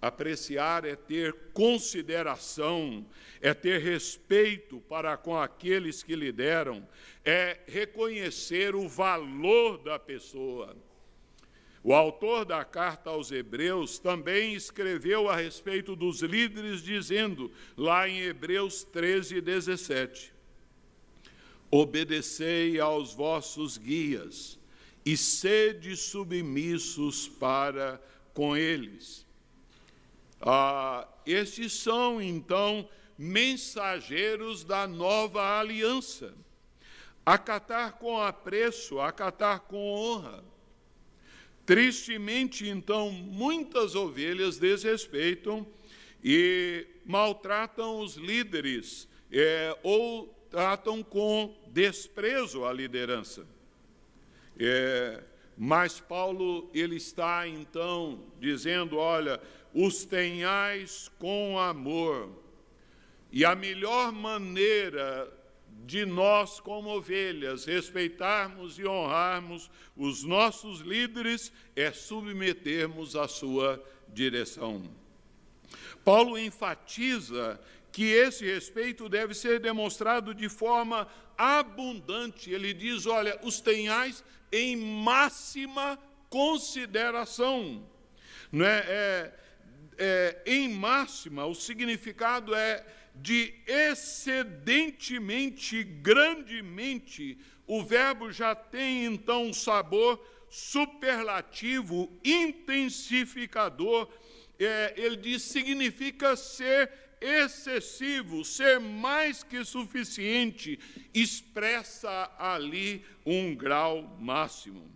Apreciar 0.00 0.84
é 0.84 0.94
ter 0.94 1.34
consideração, 1.52 3.04
é 3.40 3.52
ter 3.52 3.80
respeito 3.80 4.80
para 4.88 5.16
com 5.16 5.36
aqueles 5.36 6.04
que 6.04 6.14
lideram, 6.14 6.86
é 7.24 7.58
reconhecer 7.66 8.76
o 8.76 8.88
valor 8.88 9.78
da 9.78 9.98
pessoa. 9.98 10.76
O 11.82 11.92
autor 11.92 12.44
da 12.44 12.64
carta 12.64 13.10
aos 13.10 13.32
Hebreus 13.32 13.98
também 13.98 14.54
escreveu 14.54 15.28
a 15.28 15.34
respeito 15.34 15.96
dos 15.96 16.22
líderes, 16.22 16.80
dizendo, 16.82 17.50
lá 17.76 18.08
em 18.08 18.20
Hebreus 18.20 18.84
13, 18.84 19.40
17: 19.40 20.32
Obedecei 21.70 22.78
aos 22.78 23.14
vossos 23.14 23.76
guias 23.76 24.58
e 25.04 25.16
sede 25.16 25.96
submissos 25.96 27.28
para 27.28 28.00
com 28.32 28.56
eles. 28.56 29.27
Ah, 30.40 31.06
estes 31.26 31.72
são, 31.72 32.20
então, 32.20 32.88
mensageiros 33.16 34.64
da 34.64 34.86
nova 34.86 35.58
aliança. 35.58 36.34
Acatar 37.24 37.94
com 37.98 38.20
apreço, 38.20 39.00
acatar 39.00 39.60
com 39.60 39.76
honra 39.76 40.42
Tristemente, 41.68 42.66
então, 42.66 43.10
muitas 43.10 43.94
ovelhas 43.94 44.56
desrespeitam 44.56 45.66
e 46.24 46.86
maltratam 47.04 48.00
os 48.00 48.16
líderes 48.16 49.06
é, 49.30 49.76
ou 49.82 50.28
tratam 50.48 51.02
com 51.02 51.54
desprezo 51.66 52.64
a 52.64 52.72
liderança. 52.72 53.46
É, 54.58 55.22
mas 55.58 55.98
Paulo 55.98 56.70
ele 56.72 56.96
está 56.96 57.48
então 57.48 58.22
dizendo, 58.38 58.96
olha, 58.96 59.40
os 59.74 60.04
tenhais 60.04 61.10
com 61.18 61.58
amor. 61.58 62.30
E 63.32 63.44
a 63.44 63.56
melhor 63.56 64.12
maneira 64.12 65.28
de 65.84 66.06
nós, 66.06 66.60
como 66.60 66.90
ovelhas, 66.90 67.64
respeitarmos 67.64 68.78
e 68.78 68.86
honrarmos 68.86 69.68
os 69.96 70.22
nossos 70.22 70.80
líderes 70.80 71.52
é 71.74 71.90
submetermos 71.90 73.16
à 73.16 73.26
sua 73.26 73.82
direção. 74.08 74.82
Paulo 76.04 76.38
enfatiza 76.38 77.60
que 77.90 78.04
esse 78.04 78.44
respeito 78.44 79.08
deve 79.08 79.34
ser 79.34 79.58
demonstrado 79.58 80.32
de 80.32 80.48
forma 80.48 81.08
abundante. 81.36 82.50
Ele 82.50 82.72
diz: 82.72 83.06
olha, 83.06 83.38
os 83.42 83.60
tenhais 83.60 84.22
em 84.52 84.76
máxima 84.76 85.98
consideração. 86.28 87.88
Não 88.50 88.64
é, 88.64 88.84
é, 88.88 89.34
é, 89.98 90.42
em 90.46 90.68
máxima, 90.68 91.44
o 91.46 91.54
significado 91.54 92.54
é 92.54 92.82
de 93.14 93.54
excedentemente, 93.66 95.82
grandemente, 95.82 97.38
o 97.66 97.82
verbo 97.82 98.30
já 98.30 98.54
tem 98.54 99.04
então 99.04 99.46
um 99.46 99.52
sabor 99.52 100.24
superlativo, 100.48 102.10
intensificador. 102.24 104.08
É, 104.58 104.94
ele 104.96 105.16
diz 105.16 105.42
significa 105.42 106.34
ser 106.36 106.90
excessivo, 107.20 108.44
ser 108.44 108.78
mais 108.78 109.42
que 109.42 109.64
suficiente, 109.64 110.78
expressa 111.14 112.30
ali 112.38 113.04
um 113.24 113.54
grau 113.54 114.16
máximo. 114.20 114.90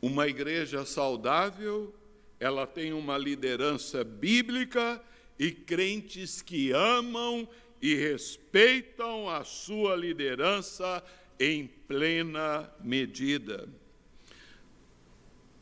Uma 0.00 0.28
igreja 0.28 0.84
saudável, 0.84 1.94
ela 2.38 2.66
tem 2.66 2.92
uma 2.92 3.16
liderança 3.16 4.04
bíblica 4.04 5.02
e 5.38 5.50
crentes 5.50 6.42
que 6.42 6.72
amam 6.72 7.48
e 7.80 7.94
respeitam 7.94 9.28
a 9.28 9.44
sua 9.44 9.94
liderança 9.96 11.02
em 11.38 11.66
plena 11.66 12.70
medida. 12.80 13.68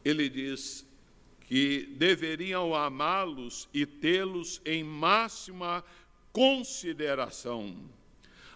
Ele 0.05 0.29
diz 0.29 0.87
que 1.47 1.87
deveriam 1.97 2.75
amá-los 2.75 3.69
e 3.73 3.85
tê-los 3.85 4.61
em 4.65 4.83
máxima 4.83 5.85
consideração. 6.33 7.77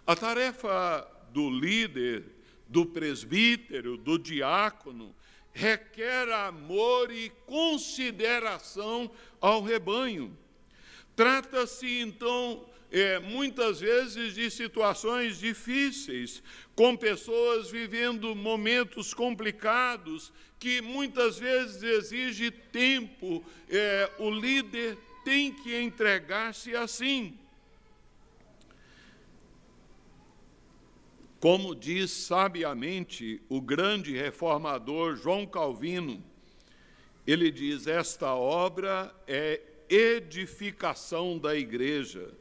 A 0.06 0.16
tarefa 0.16 1.06
do 1.32 1.50
líder, 1.50 2.24
do 2.66 2.86
presbítero, 2.86 3.96
do 3.96 4.18
diácono, 4.18 5.14
requer 5.52 6.30
amor 6.30 7.10
e 7.10 7.30
consideração 7.46 9.10
ao 9.40 9.62
rebanho. 9.62 10.36
Trata-se, 11.14 12.00
então, 12.00 12.64
é, 12.90 13.18
muitas 13.18 13.80
vezes 13.80 14.34
de 14.34 14.50
situações 14.50 15.38
difíceis, 15.38 16.42
com 16.74 16.96
pessoas 16.96 17.70
vivendo 17.70 18.34
momentos 18.34 19.12
complicados, 19.12 20.32
que 20.58 20.80
muitas 20.80 21.38
vezes 21.38 21.82
exige 21.82 22.50
tempo. 22.50 23.44
É, 23.68 24.10
o 24.18 24.30
líder 24.30 24.96
tem 25.24 25.52
que 25.52 25.78
entregar-se 25.78 26.74
assim. 26.74 27.38
Como 31.40 31.74
diz 31.74 32.10
sabiamente 32.10 33.40
o 33.48 33.60
grande 33.60 34.16
reformador 34.16 35.14
João 35.14 35.46
Calvino, 35.46 36.24
ele 37.24 37.50
diz: 37.50 37.86
esta 37.86 38.34
obra 38.34 39.14
é 39.26 39.60
edificação 39.88 41.38
da 41.38 41.54
igreja, 41.54 42.32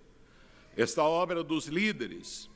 esta 0.78 1.04
obra 1.04 1.44
dos 1.44 1.66
líderes, 1.66 2.50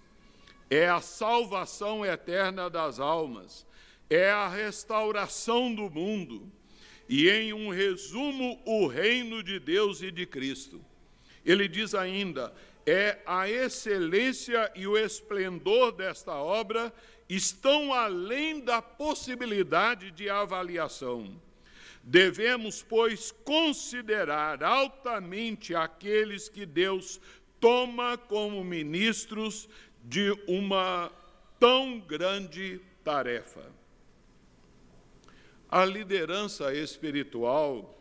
é 0.69 0.87
a 0.87 1.01
salvação 1.01 2.05
eterna 2.05 2.69
das 2.69 2.99
almas, 2.99 3.65
é 4.09 4.29
a 4.29 4.47
restauração 4.47 5.73
do 5.73 5.89
mundo 5.89 6.49
e, 7.09 7.29
em 7.29 7.51
um 7.51 7.69
resumo, 7.69 8.61
o 8.65 8.87
reino 8.87 9.43
de 9.43 9.59
Deus 9.59 10.01
e 10.01 10.11
de 10.11 10.25
Cristo. 10.25 10.79
Ele 11.43 11.67
diz 11.67 11.93
ainda: 11.95 12.53
é 12.85 13.19
a 13.25 13.49
excelência 13.49 14.71
e 14.75 14.87
o 14.87 14.97
esplendor 14.97 15.91
desta 15.91 16.33
obra 16.33 16.93
estão 17.27 17.93
além 17.93 18.59
da 18.59 18.81
possibilidade 18.81 20.11
de 20.11 20.29
avaliação. 20.29 21.41
Devemos, 22.03 22.81
pois, 22.81 23.31
considerar 23.31 24.63
altamente 24.63 25.75
aqueles 25.75 26.49
que 26.49 26.65
Deus 26.65 27.21
toma 27.61 28.17
como 28.17 28.63
ministros 28.63 29.69
de 30.03 30.31
uma 30.47 31.11
tão 31.59 31.99
grande 31.99 32.81
tarefa. 33.03 33.61
A 35.69 35.85
liderança 35.85 36.73
espiritual, 36.73 37.97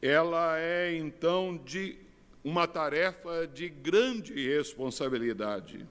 ela 0.00 0.58
é 0.58 0.96
então 0.96 1.58
de 1.58 1.98
uma 2.42 2.66
tarefa 2.66 3.46
de 3.46 3.68
grande 3.68 4.32
responsabilidade. 4.48 5.86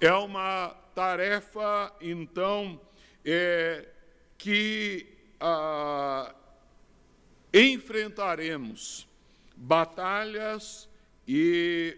É 0.00 0.12
uma 0.12 0.70
tarefa, 0.94 1.92
então, 2.00 2.80
é, 3.24 3.86
que 4.36 5.06
ah, 5.38 6.34
enfrentaremos 7.52 9.06
batalhas 9.56 10.88
e 11.28 11.96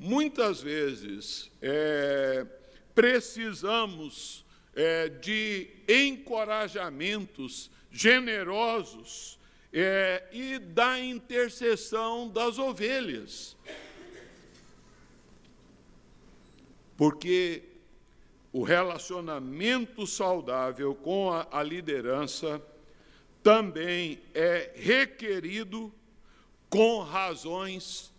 muitas 0.00 0.62
vezes 0.62 1.50
é, 1.60 2.46
precisamos 2.94 4.46
é, 4.74 5.10
de 5.10 5.68
encorajamentos 5.86 7.70
generosos 7.92 9.38
é, 9.70 10.26
e 10.32 10.58
da 10.58 10.98
intercessão 10.98 12.30
das 12.30 12.58
ovelhas. 12.58 13.54
Porque 16.96 17.64
o 18.54 18.62
relacionamento 18.62 20.06
saudável 20.06 20.94
com 20.94 21.30
a, 21.30 21.46
a 21.52 21.62
liderança 21.62 22.60
também 23.42 24.18
é 24.32 24.72
requerido 24.74 25.92
com 26.70 27.00
razões 27.00 28.09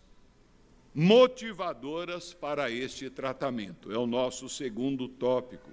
motivadoras 0.94 2.34
para 2.34 2.70
este 2.70 3.10
tratamento. 3.10 3.92
É 3.92 3.98
o 3.98 4.06
nosso 4.06 4.50
segundo 4.50 5.08
tópico. 5.08 5.70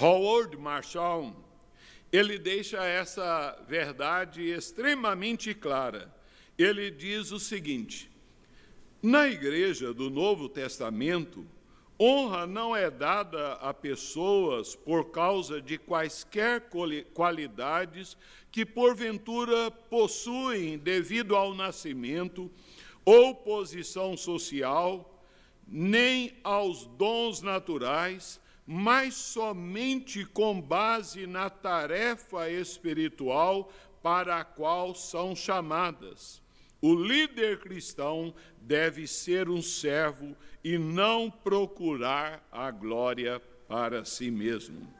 Howard 0.00 0.56
Marshall, 0.56 1.34
ele 2.10 2.38
deixa 2.38 2.84
essa 2.84 3.56
verdade 3.68 4.42
extremamente 4.42 5.54
clara. 5.54 6.12
Ele 6.58 6.90
diz 6.90 7.30
o 7.30 7.38
seguinte: 7.38 8.10
na 9.02 9.28
igreja 9.28 9.92
do 9.92 10.10
Novo 10.10 10.48
Testamento, 10.48 11.46
Honra 12.00 12.46
não 12.48 12.74
é 12.74 12.90
dada 12.90 13.52
a 13.54 13.72
pessoas 13.72 14.74
por 14.74 15.12
causa 15.12 15.60
de 15.62 15.78
quaisquer 15.78 16.68
qualidades 17.14 18.16
que 18.50 18.66
porventura 18.66 19.70
possuem 19.70 20.76
devido 20.78 21.36
ao 21.36 21.54
nascimento 21.54 22.50
ou 23.04 23.34
posição 23.34 24.16
social, 24.16 25.22
nem 25.66 26.36
aos 26.44 26.86
dons 26.86 27.40
naturais, 27.40 28.40
mas 28.66 29.14
somente 29.14 30.24
com 30.24 30.60
base 30.60 31.26
na 31.26 31.50
tarefa 31.50 32.48
espiritual 32.50 33.72
para 34.02 34.40
a 34.40 34.44
qual 34.44 34.94
são 34.94 35.34
chamadas. 35.34 36.42
O 36.80 36.94
líder 36.94 37.60
cristão 37.60 38.34
deve 38.60 39.06
ser 39.06 39.48
um 39.48 39.62
servo 39.62 40.36
e 40.64 40.76
não 40.76 41.30
procurar 41.30 42.46
a 42.50 42.70
glória 42.70 43.40
para 43.68 44.04
si 44.04 44.30
mesmo. 44.30 44.92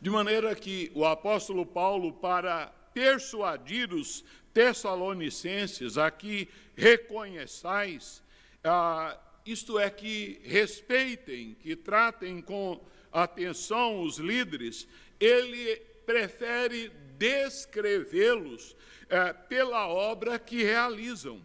De 0.00 0.10
maneira 0.10 0.52
que 0.56 0.90
o 0.94 1.04
apóstolo 1.04 1.64
Paulo, 1.64 2.12
para 2.12 2.66
persuadir 2.92 3.92
os 3.94 4.24
tessalonicenses 4.52 5.98
a 5.98 6.10
que 6.10 6.48
reconheçais, 6.76 8.22
ah, 8.64 9.18
isto 9.44 9.78
é, 9.78 9.90
que 9.90 10.40
respeitem, 10.44 11.56
que 11.60 11.74
tratem 11.74 12.40
com 12.40 12.80
atenção 13.12 14.02
os 14.02 14.18
líderes, 14.18 14.86
ele 15.20 15.76
prefere 16.06 16.90
descrevê-los 17.18 18.76
eh, 19.08 19.32
pela 19.32 19.86
obra 19.86 20.38
que 20.38 20.62
realizam 20.62 21.40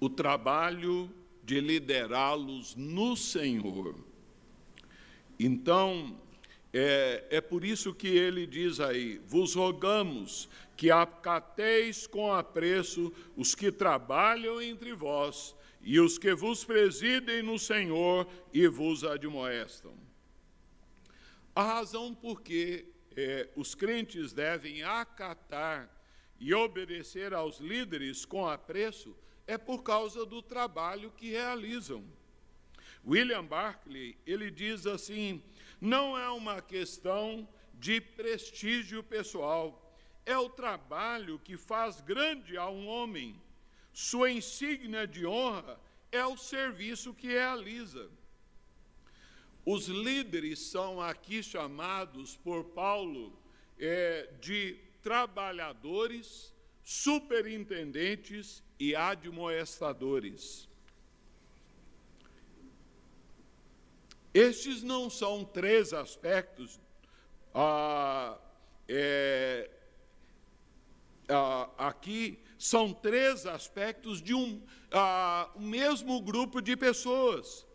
o 0.00 0.10
trabalho 0.10 1.10
de 1.42 1.60
liderá-los 1.60 2.74
no 2.74 3.16
Senhor. 3.16 3.94
Então, 5.38 6.18
é, 6.72 7.24
é 7.30 7.40
por 7.40 7.64
isso 7.64 7.94
que 7.94 8.08
ele 8.08 8.46
diz 8.46 8.80
aí: 8.80 9.20
vos 9.26 9.54
rogamos 9.54 10.48
que 10.76 10.90
acateis 10.90 12.06
com 12.06 12.32
apreço 12.32 13.12
os 13.36 13.54
que 13.54 13.70
trabalham 13.70 14.60
entre 14.60 14.92
vós 14.92 15.54
e 15.82 16.00
os 16.00 16.18
que 16.18 16.34
vos 16.34 16.64
presidem 16.64 17.42
no 17.42 17.58
Senhor 17.58 18.26
e 18.52 18.66
vos 18.66 19.04
admoestam. 19.04 19.94
A 21.54 21.62
razão 21.62 22.14
por 22.14 22.40
que 22.40 22.86
é, 23.16 23.48
os 23.54 23.74
crentes 23.74 24.32
devem 24.32 24.82
acatar 24.82 25.88
e 26.40 26.52
obedecer 26.52 27.32
aos 27.32 27.58
líderes 27.58 28.24
com 28.24 28.46
apreço 28.46 29.16
é 29.46 29.56
por 29.56 29.82
causa 29.82 30.26
do 30.26 30.42
trabalho 30.42 31.12
que 31.12 31.30
realizam. 31.30 32.04
William 33.06 33.44
Barclay, 33.44 34.16
ele 34.26 34.50
diz 34.50 34.86
assim: 34.86 35.42
não 35.80 36.18
é 36.18 36.28
uma 36.30 36.62
questão 36.62 37.46
de 37.74 38.00
prestígio 38.00 39.02
pessoal, 39.02 39.93
é 40.26 40.38
o 40.38 40.48
trabalho 40.48 41.38
que 41.38 41.56
faz 41.56 42.00
grande 42.00 42.56
a 42.56 42.68
um 42.68 42.86
homem. 42.86 43.40
Sua 43.92 44.30
insígnia 44.30 45.06
de 45.06 45.26
honra 45.26 45.78
é 46.10 46.24
o 46.24 46.36
serviço 46.36 47.14
que 47.14 47.26
realiza. 47.26 48.10
Os 49.64 49.86
líderes 49.86 50.58
são 50.58 51.00
aqui 51.00 51.42
chamados 51.42 52.36
por 52.36 52.64
Paulo 52.64 53.38
é, 53.78 54.30
de 54.40 54.78
trabalhadores, 55.02 56.52
superintendentes 56.82 58.62
e 58.78 58.94
admoestadores. 58.94 60.68
Estes 64.34 64.82
não 64.82 65.08
são 65.08 65.44
três 65.44 65.92
aspectos 65.92 66.80
ah, 67.54 68.36
é, 68.88 69.70
ah, 71.28 71.68
aqui 71.78 72.38
são 72.58 72.92
três 72.92 73.46
aspectos 73.46 74.22
de 74.22 74.34
um, 74.34 74.62
ah, 74.90 75.50
mesmo 75.58 76.20
grupo 76.20 76.60
de 76.60 76.76
pessoas. 76.76 77.66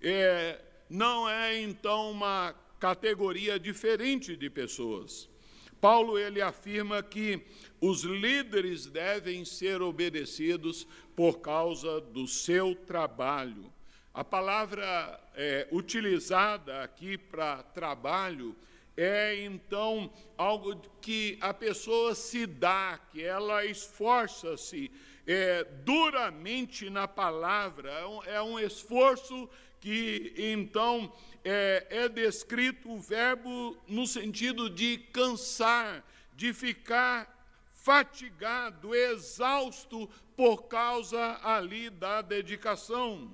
É, 0.00 0.60
não 0.88 1.28
é 1.28 1.60
então 1.60 2.10
uma 2.10 2.54
categoria 2.78 3.58
diferente 3.58 4.36
de 4.36 4.50
pessoas. 4.50 5.28
Paulo 5.80 6.18
ele 6.18 6.40
afirma 6.40 7.02
que 7.02 7.44
os 7.80 8.02
líderes 8.02 8.86
devem 8.86 9.44
ser 9.44 9.82
obedecidos 9.82 10.86
por 11.16 11.40
causa 11.40 12.00
do 12.00 12.26
seu 12.26 12.74
trabalho. 12.74 13.72
A 14.14 14.22
palavra 14.22 15.20
é, 15.34 15.66
utilizada 15.72 16.82
aqui 16.82 17.16
para 17.16 17.62
trabalho 17.62 18.54
é 18.96 19.42
então 19.44 20.12
algo 20.36 20.76
que 21.00 21.38
a 21.40 21.52
pessoa 21.54 22.14
se 22.14 22.46
dá, 22.46 23.00
que 23.10 23.22
ela 23.22 23.64
esforça-se 23.64 24.90
é, 25.26 25.64
duramente 25.84 26.90
na 26.90 27.06
palavra, 27.06 27.90
é 27.90 28.06
um, 28.06 28.24
é 28.24 28.42
um 28.42 28.58
esforço 28.58 29.48
que 29.80 30.32
então 30.36 31.12
é, 31.44 31.86
é 31.90 32.08
descrito 32.08 32.90
o 32.90 33.00
verbo 33.00 33.76
no 33.88 34.06
sentido 34.06 34.68
de 34.68 34.98
cansar, 35.12 36.04
de 36.36 36.52
ficar 36.52 37.32
fatigado, 37.72 38.94
exausto 38.94 40.08
por 40.36 40.64
causa 40.64 41.40
ali 41.42 41.90
da 41.90 42.22
dedicação. 42.22 43.30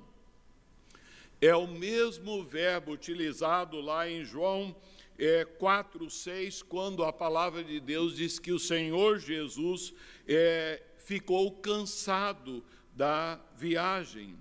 É 1.41 1.55
o 1.55 1.67
mesmo 1.67 2.43
verbo 2.43 2.93
utilizado 2.93 3.81
lá 3.81 4.09
em 4.09 4.25
João 4.25 4.75
é, 5.19 5.45
4, 5.45 6.09
6, 6.09 6.63
quando 6.63 7.05
a 7.05 7.13
palavra 7.13 7.65
de 7.65 7.81
Deus 7.81 8.17
diz 8.17 8.39
que 8.39 8.53
o 8.53 8.59
Senhor 8.59 9.19
Jesus 9.19 9.93
é, 10.27 10.81
ficou 10.99 11.51
cansado 11.53 12.65
da 12.95 13.41
viagem. 13.57 14.39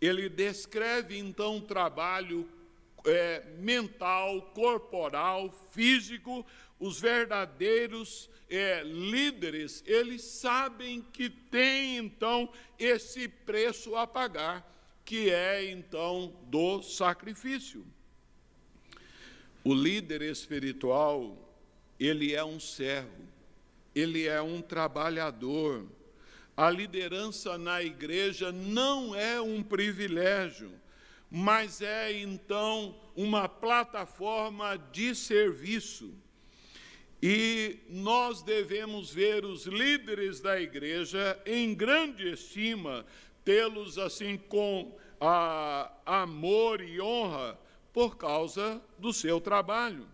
Ele 0.00 0.28
descreve 0.28 1.16
então 1.18 1.56
o 1.56 1.62
trabalho 1.62 2.48
é, 3.04 3.42
mental, 3.58 4.42
corporal, 4.54 5.50
físico, 5.70 6.44
os 6.78 7.00
verdadeiros 7.00 8.28
é, 8.48 8.82
líderes, 8.82 9.82
eles 9.86 10.22
sabem 10.22 11.02
que 11.12 11.30
tem 11.30 11.98
então 11.98 12.50
esse 12.78 13.28
preço 13.28 13.94
a 13.94 14.06
pagar, 14.06 14.66
que 15.04 15.30
é 15.30 15.70
então 15.70 16.34
do 16.44 16.82
sacrifício. 16.82 17.86
O 19.62 19.74
líder 19.74 20.22
espiritual, 20.22 21.36
ele 21.98 22.34
é 22.34 22.42
um 22.42 22.58
servo, 22.58 23.28
ele 23.94 24.26
é 24.26 24.40
um 24.40 24.62
trabalhador. 24.62 25.86
A 26.56 26.70
liderança 26.70 27.58
na 27.58 27.82
igreja 27.82 28.50
não 28.50 29.14
é 29.14 29.38
um 29.38 29.62
privilégio, 29.62 30.72
mas 31.30 31.82
é 31.82 32.10
então 32.10 32.98
uma 33.14 33.48
plataforma 33.48 34.78
de 34.90 35.14
serviço. 35.14 36.14
E 37.22 37.80
nós 37.90 38.42
devemos 38.42 39.12
ver 39.12 39.44
os 39.44 39.66
líderes 39.66 40.40
da 40.40 40.58
igreja 40.58 41.38
em 41.44 41.74
grande 41.74 42.32
estima, 42.32 43.04
tê-los 43.44 43.98
assim 43.98 44.38
com 44.38 44.96
a, 45.20 45.92
amor 46.06 46.80
e 46.80 46.98
honra 46.98 47.58
por 47.92 48.16
causa 48.16 48.80
do 48.98 49.12
seu 49.12 49.40
trabalho. 49.40 50.06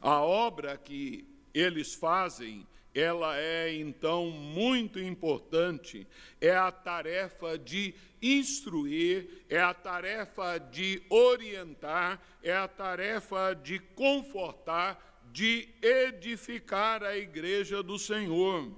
A 0.00 0.20
obra 0.20 0.76
que 0.76 1.24
eles 1.54 1.94
fazem, 1.94 2.66
ela 2.94 3.38
é 3.38 3.72
então 3.74 4.30
muito 4.30 4.98
importante. 4.98 6.06
É 6.40 6.56
a 6.56 6.72
tarefa 6.72 7.58
de 7.58 7.94
instruir, 8.20 9.44
é 9.48 9.60
a 9.60 9.72
tarefa 9.72 10.58
de 10.58 11.02
orientar, 11.08 12.20
é 12.42 12.56
a 12.56 12.68
tarefa 12.68 13.54
de 13.54 13.78
confortar, 13.78 15.20
de 15.32 15.68
edificar 15.80 17.02
a 17.02 17.16
igreja 17.16 17.82
do 17.82 17.98
Senhor. 17.98 18.70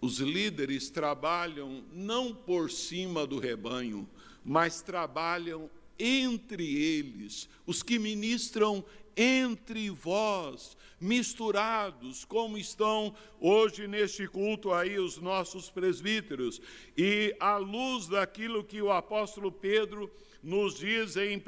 Os 0.00 0.18
líderes 0.18 0.90
trabalham 0.90 1.84
não 1.92 2.34
por 2.34 2.70
cima 2.70 3.26
do 3.26 3.38
rebanho, 3.38 4.08
mas 4.46 4.80
trabalham 4.80 5.68
entre 5.98 6.64
eles, 6.64 7.48
os 7.66 7.82
que 7.82 7.98
ministram 7.98 8.84
entre 9.16 9.90
vós, 9.90 10.76
misturados, 11.00 12.24
como 12.24 12.56
estão 12.56 13.12
hoje 13.40 13.88
neste 13.88 14.28
culto 14.28 14.72
aí 14.72 15.00
os 15.00 15.18
nossos 15.18 15.68
presbíteros. 15.68 16.60
E 16.96 17.34
à 17.40 17.56
luz 17.56 18.06
daquilo 18.06 18.62
que 18.62 18.80
o 18.80 18.92
apóstolo 18.92 19.50
Pedro 19.50 20.08
nos 20.40 20.78
diz 20.78 21.16
em 21.16 21.38
1 21.38 21.40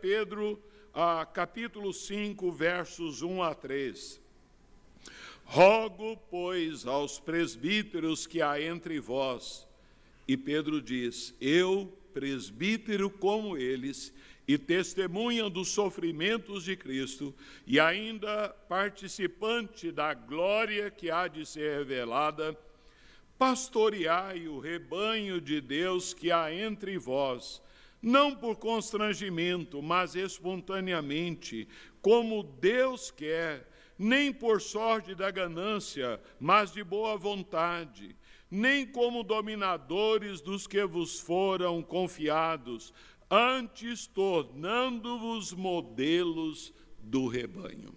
Pedro 0.00 0.58
ah, 0.94 1.26
capítulo 1.26 1.92
5, 1.92 2.50
versos 2.50 3.20
1 3.20 3.42
a 3.42 3.54
3. 3.54 4.20
Rogo, 5.44 6.16
pois, 6.30 6.86
aos 6.86 7.18
presbíteros 7.18 8.26
que 8.26 8.40
há 8.40 8.60
entre 8.60 8.98
vós, 9.00 9.66
e 10.26 10.36
Pedro 10.36 10.82
diz: 10.82 11.34
Eu, 11.40 11.96
presbítero 12.18 13.08
como 13.08 13.56
eles, 13.56 14.12
e 14.46 14.58
testemunha 14.58 15.48
dos 15.48 15.68
sofrimentos 15.68 16.64
de 16.64 16.74
Cristo, 16.74 17.32
e 17.64 17.78
ainda 17.78 18.48
participante 18.68 19.92
da 19.92 20.14
glória 20.14 20.90
que 20.90 21.12
há 21.12 21.28
de 21.28 21.46
ser 21.46 21.78
revelada, 21.78 22.58
pastoreai 23.38 24.48
o 24.48 24.58
rebanho 24.58 25.40
de 25.40 25.60
Deus 25.60 26.12
que 26.12 26.32
há 26.32 26.52
entre 26.52 26.98
vós, 26.98 27.62
não 28.02 28.34
por 28.34 28.56
constrangimento, 28.56 29.80
mas 29.80 30.16
espontaneamente, 30.16 31.68
como 32.02 32.42
Deus 32.42 33.12
quer, 33.12 33.70
nem 33.96 34.32
por 34.32 34.60
sorte 34.60 35.14
da 35.14 35.30
ganância, 35.30 36.20
mas 36.40 36.72
de 36.72 36.82
boa 36.82 37.16
vontade, 37.16 38.16
nem 38.50 38.86
como 38.86 39.22
dominadores 39.22 40.40
dos 40.40 40.66
que 40.66 40.84
vos 40.84 41.20
foram 41.20 41.82
confiados, 41.82 42.92
antes 43.30 44.06
tornando-vos 44.06 45.52
modelos 45.52 46.72
do 46.98 47.26
rebanho. 47.26 47.94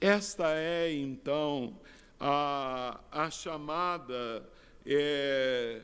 Esta 0.00 0.52
é, 0.54 0.92
então, 0.92 1.78
a, 2.18 3.00
a 3.10 3.30
chamada. 3.30 4.48
É, 4.86 5.82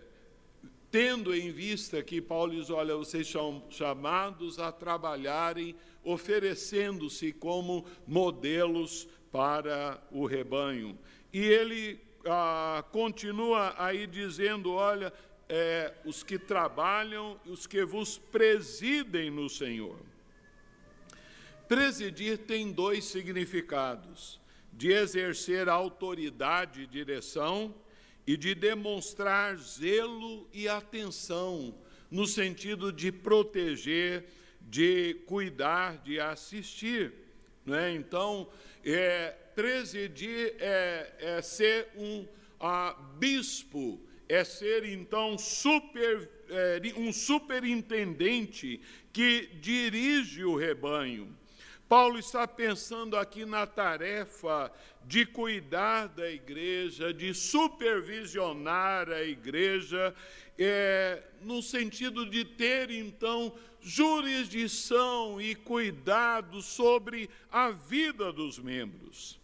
tendo 0.91 1.35
em 1.35 1.51
vista 1.51 2.01
que 2.03 2.21
Paulo 2.21 2.53
diz: 2.53 2.71
olha, 2.71 2.97
vocês 2.97 3.29
são 3.29 3.65
chamados 3.69 4.61
a 4.61 4.71
trabalharem 4.71 5.75
oferecendo-se 6.05 7.33
como 7.33 7.85
modelos 8.07 9.09
para 9.33 10.01
o 10.13 10.27
rebanho. 10.27 10.97
E 11.33 11.41
ele 11.41 12.01
ah, 12.27 12.85
continua 12.91 13.75
aí 13.79 14.07
dizendo: 14.07 14.73
olha, 14.73 15.13
é, 15.49 15.93
os 16.05 16.23
que 16.23 16.39
trabalham, 16.39 17.39
os 17.47 17.67
que 17.67 17.85
vos 17.85 18.19
presidem 18.19 19.31
no 19.31 19.49
Senhor. 19.49 19.99
Presidir 21.69 22.39
tem 22.39 22.73
dois 22.73 23.05
significados: 23.05 24.41
de 24.73 24.93
exercer 24.93 25.69
autoridade 25.69 26.83
e 26.83 26.87
direção 26.87 27.75
e 28.27 28.37
de 28.37 28.55
demonstrar 28.55 29.57
zelo 29.57 30.49
e 30.53 30.67
atenção, 30.67 31.75
no 32.11 32.27
sentido 32.27 32.91
de 32.91 33.13
proteger, 33.13 34.25
de 34.61 35.15
cuidar, 35.27 35.99
de 35.99 36.19
assistir. 36.19 37.13
Né? 37.67 37.95
Então, 37.95 38.49
é, 38.85 39.35
presidir 39.55 40.55
é, 40.59 41.13
é 41.19 41.43
ser 41.43 41.89
um 41.97 42.27
a, 42.61 42.95
bispo, 43.19 44.01
é 44.29 44.43
ser 44.43 44.85
então 44.85 45.37
super, 45.37 46.29
é, 46.49 46.81
um 46.97 47.13
superintendente 47.13 48.81
que 49.13 49.49
dirige 49.61 50.45
o 50.45 50.57
rebanho. 50.57 51.37
Paulo 51.89 52.19
está 52.19 52.49
pensando 52.49 53.17
aqui 53.17 53.45
na 53.45 53.67
tarefa 53.67 54.73
de 55.07 55.27
cuidar 55.27 56.09
da 56.09 56.31
igreja, 56.31 57.13
de 57.13 57.35
supervisionar 57.35 59.11
a 59.11 59.23
igreja, 59.23 60.15
é, 60.59 61.23
no 61.43 61.63
sentido 61.63 62.25
de 62.25 62.45
ter, 62.45 62.91
então, 62.91 63.55
jurisdição 63.81 65.41
e 65.41 65.55
cuidado 65.55 66.63
sobre 66.63 67.29
a 67.53 67.71
vida 67.71 68.33
dos 68.33 68.59
membros. 68.59 69.39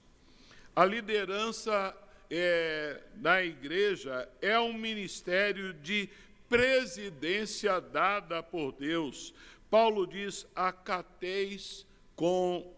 A 0.80 0.86
liderança 0.86 1.94
é, 2.30 3.02
da 3.16 3.44
igreja 3.44 4.26
é 4.40 4.58
um 4.58 4.72
ministério 4.72 5.74
de 5.74 6.08
presidência 6.48 7.78
dada 7.78 8.42
por 8.42 8.72
Deus. 8.72 9.34
Paulo 9.68 10.06
diz: 10.06 10.46
acateis 10.56 11.84
com 12.16 12.74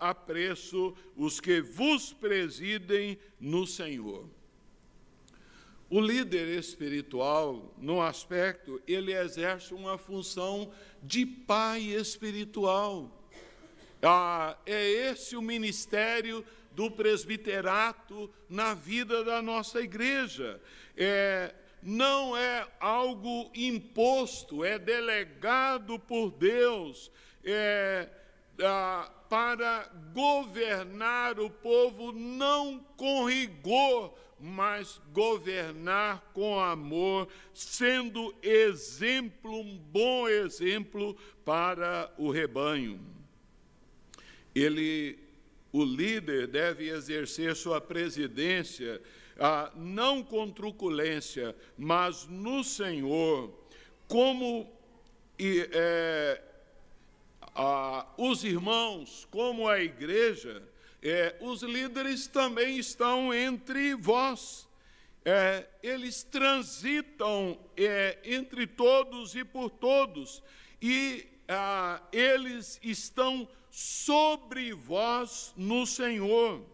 apreço 0.00 0.92
os 1.16 1.38
que 1.38 1.60
vos 1.60 2.12
presidem 2.12 3.16
no 3.38 3.64
Senhor. 3.64 4.28
O 5.88 6.00
líder 6.00 6.48
espiritual, 6.48 7.72
no 7.78 8.02
aspecto, 8.02 8.82
ele 8.88 9.12
exerce 9.12 9.72
uma 9.72 9.96
função 9.96 10.72
de 11.00 11.24
pai 11.24 11.82
espiritual. 11.82 13.08
Ah, 14.02 14.58
é 14.66 14.90
esse 14.90 15.36
o 15.36 15.42
ministério 15.42 16.44
do 16.76 16.90
presbiterato 16.90 18.30
na 18.50 18.74
vida 18.74 19.24
da 19.24 19.40
nossa 19.40 19.80
igreja. 19.80 20.60
É, 20.94 21.54
não 21.82 22.36
é 22.36 22.68
algo 22.78 23.50
imposto, 23.54 24.62
é 24.62 24.78
delegado 24.78 25.98
por 25.98 26.30
Deus. 26.30 27.10
É, 27.42 28.10
ah, 28.62 29.10
para 29.28 29.90
governar 30.12 31.40
o 31.40 31.48
povo 31.48 32.12
não 32.12 32.78
com 32.96 33.24
rigor, 33.24 34.14
mas 34.38 35.00
governar 35.12 36.30
com 36.34 36.60
amor, 36.60 37.26
sendo 37.54 38.34
exemplo, 38.42 39.60
um 39.60 39.78
bom 39.78 40.28
exemplo 40.28 41.16
para 41.42 42.12
o 42.18 42.30
rebanho. 42.30 43.00
Ele, 44.54 45.18
o 45.76 45.84
líder, 45.84 46.46
deve 46.46 46.88
exercer 46.88 47.54
sua 47.54 47.80
presidência 47.80 49.00
ah, 49.38 49.70
não 49.74 50.22
com 50.22 50.50
truculência, 50.50 51.54
mas 51.76 52.26
no 52.26 52.64
Senhor, 52.64 53.52
como 54.08 54.72
e, 55.38 55.68
é, 55.70 56.42
ah, 57.54 58.06
os 58.16 58.44
irmãos, 58.44 59.28
como 59.30 59.68
a 59.68 59.80
igreja, 59.80 60.62
é, 61.02 61.36
os 61.40 61.62
líderes 61.62 62.26
também 62.26 62.78
estão 62.78 63.34
entre 63.34 63.94
vós. 63.94 64.66
É, 65.24 65.66
eles 65.82 66.22
transitam 66.22 67.58
é, 67.76 68.18
entre 68.24 68.66
todos 68.66 69.34
e 69.34 69.44
por 69.44 69.68
todos, 69.70 70.42
e 70.80 71.26
ah, 71.48 72.00
eles 72.12 72.78
estão 72.82 73.46
sobre 73.76 74.72
vós 74.72 75.52
no 75.54 75.84
Senhor. 75.86 76.64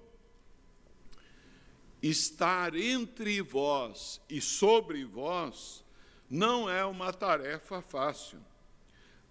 Estar 2.01 2.77
entre 2.77 3.43
vós 3.43 4.21
e 4.31 4.41
sobre 4.41 5.05
vós 5.05 5.85
não 6.31 6.71
é 6.71 6.85
uma 6.85 7.13
tarefa 7.13 7.83
fácil. 7.83 8.39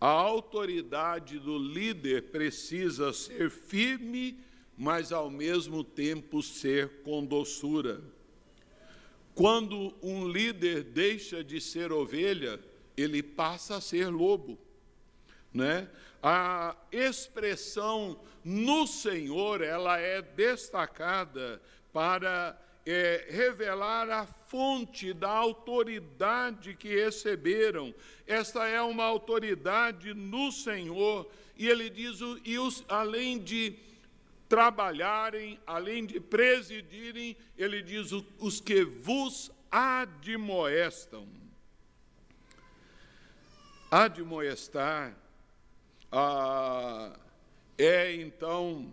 A 0.01 0.09
autoridade 0.09 1.39
do 1.39 1.57
líder 1.57 2.23
precisa 2.23 3.13
ser 3.13 3.49
firme, 3.49 4.37
mas 4.77 5.13
ao 5.13 5.29
mesmo 5.29 5.81
tempo 5.81 6.43
ser 6.43 7.01
com 7.03 7.25
doçura. 7.25 8.03
Quando 9.33 9.95
um 10.01 10.27
líder 10.27 10.83
deixa 10.83 11.41
de 11.41 11.61
ser 11.61 11.93
ovelha, 11.93 12.59
ele 12.97 13.23
passa 13.23 13.77
a 13.77 13.81
ser 13.81 14.09
lobo. 14.09 14.59
Né? 15.53 15.89
A 16.21 16.75
expressão 16.91 18.19
no 18.43 18.85
Senhor, 18.85 19.61
ela 19.61 19.97
é 19.97 20.21
destacada 20.21 21.61
para 21.91 22.59
é, 22.85 23.27
revelar 23.29 24.09
a 24.09 24.25
fonte 24.25 25.13
da 25.13 25.29
autoridade 25.29 26.75
que 26.75 26.89
receberam. 26.89 27.93
Esta 28.27 28.67
é 28.67 28.81
uma 28.81 29.03
autoridade 29.03 30.13
no 30.13 30.51
Senhor. 30.51 31.29
E 31.57 31.67
ele 31.67 31.89
diz, 31.89 32.19
e 32.43 32.57
os, 32.57 32.83
além 32.87 33.39
de 33.39 33.75
trabalharem, 34.49 35.59
além 35.65 36.05
de 36.05 36.19
presidirem, 36.19 37.37
ele 37.57 37.81
diz, 37.81 38.11
os 38.39 38.59
que 38.59 38.83
vos 38.83 39.51
admoestam. 39.71 41.27
Admoestar 43.89 45.20
ah, 46.11 47.17
é 47.77 48.13
então 48.15 48.91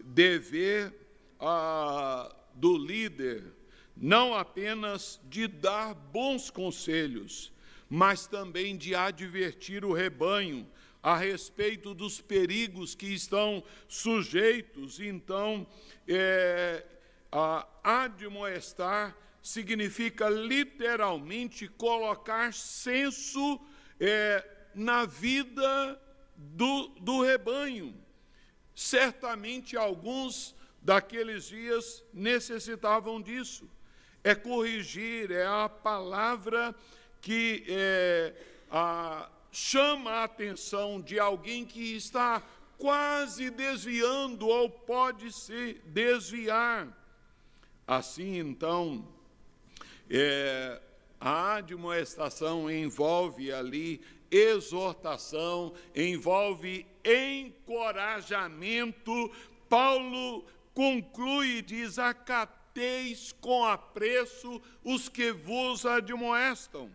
dever 0.00 0.92
ah, 1.40 2.34
do 2.54 2.76
líder 2.76 3.58
não 4.00 4.34
apenas 4.34 5.20
de 5.24 5.48
dar 5.48 5.92
bons 5.92 6.50
conselhos, 6.50 7.52
mas 7.88 8.26
também 8.26 8.76
de 8.76 8.94
advertir 8.94 9.84
o 9.84 9.92
rebanho 9.92 10.66
a 11.02 11.16
respeito 11.16 11.94
dos 11.94 12.20
perigos 12.20 12.94
que 12.94 13.06
estão 13.06 13.62
sujeitos. 13.88 15.00
Então, 15.00 15.66
é, 16.06 16.84
a 17.32 17.66
admoestar 17.82 19.16
significa 19.42 20.28
literalmente 20.28 21.66
colocar 21.66 22.52
senso 22.52 23.60
é, 23.98 24.46
na 24.74 25.06
vida 25.06 26.00
do, 26.38 26.88
do 27.00 27.22
rebanho. 27.22 27.94
Certamente 28.74 29.76
alguns 29.76 30.54
daqueles 30.80 31.48
dias 31.48 32.04
necessitavam 32.14 33.20
disso. 33.20 33.68
É 34.22 34.34
corrigir, 34.34 35.32
é 35.32 35.46
a 35.46 35.68
palavra 35.68 36.74
que 37.20 37.64
é, 37.68 38.34
a, 38.70 39.28
chama 39.50 40.10
a 40.10 40.24
atenção 40.24 41.00
de 41.00 41.18
alguém 41.18 41.64
que 41.64 41.96
está 41.96 42.42
quase 42.76 43.50
desviando 43.50 44.46
ou 44.46 44.70
pode 44.70 45.32
se 45.32 45.80
desviar. 45.86 46.86
Assim, 47.86 48.38
então, 48.38 49.08
é, 50.08 50.80
a 51.20 51.54
admoestação 51.56 52.70
envolve 52.70 53.52
ali 53.52 54.00
exortação, 54.30 55.72
envolve 55.94 56.86
encorajamento. 57.04 59.30
Paulo 59.68 60.44
conclui 60.74 61.58
e 61.58 61.62
diz: 61.62 61.96
acateis 61.98 63.32
com 63.40 63.64
apreço 63.64 64.60
os 64.84 65.08
que 65.08 65.32
vos 65.32 65.86
admoestam. 65.86 66.90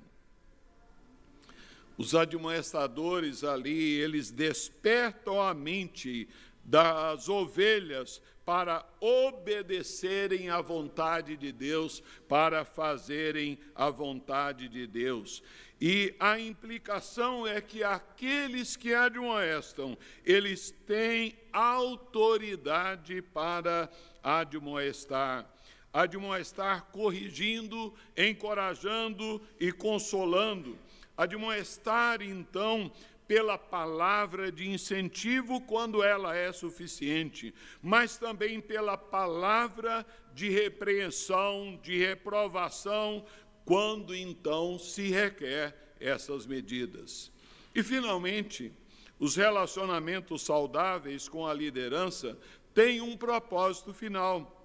Os 1.97 2.15
admoestadores 2.15 3.43
ali, 3.43 3.99
eles 3.99 4.31
despertam 4.31 5.41
a 5.41 5.53
mente 5.53 6.29
das 6.63 7.27
ovelhas 7.29 8.19
para 8.45 8.85
obedecerem 8.99 10.49
à 10.49 10.59
vontade 10.61 11.37
de 11.37 11.51
Deus, 11.51 12.03
para 12.27 12.65
fazerem 12.65 13.57
a 13.73 13.89
vontade 13.89 14.67
de 14.67 14.85
Deus. 14.85 15.41
E 15.79 16.15
a 16.19 16.39
implicação 16.39 17.45
é 17.45 17.59
que 17.59 17.83
aqueles 17.83 18.75
que 18.75 18.93
admoestam, 18.93 19.97
eles 20.25 20.71
têm 20.85 21.37
autoridade 21.51 23.21
para 23.21 23.89
admoestar. 24.23 25.49
Admoestar 25.91 26.85
corrigindo, 26.85 27.93
encorajando 28.17 29.41
e 29.59 29.71
consolando. 29.71 30.77
Admoestar, 31.15 32.21
então, 32.21 32.91
pela 33.27 33.57
palavra 33.57 34.51
de 34.51 34.69
incentivo 34.69 35.61
quando 35.61 36.03
ela 36.03 36.35
é 36.35 36.51
suficiente, 36.51 37.53
mas 37.81 38.17
também 38.17 38.59
pela 38.59 38.97
palavra 38.97 40.05
de 40.33 40.49
repreensão, 40.49 41.79
de 41.81 41.97
reprovação, 41.97 43.25
quando 43.65 44.15
então 44.15 44.77
se 44.77 45.09
requer 45.09 45.95
essas 45.99 46.45
medidas. 46.45 47.31
E, 47.73 47.81
finalmente, 47.81 48.71
os 49.19 49.35
relacionamentos 49.35 50.41
saudáveis 50.41 51.29
com 51.29 51.47
a 51.47 51.53
liderança 51.53 52.37
têm 52.73 52.99
um 52.99 53.15
propósito 53.15 53.93
final. 53.93 54.59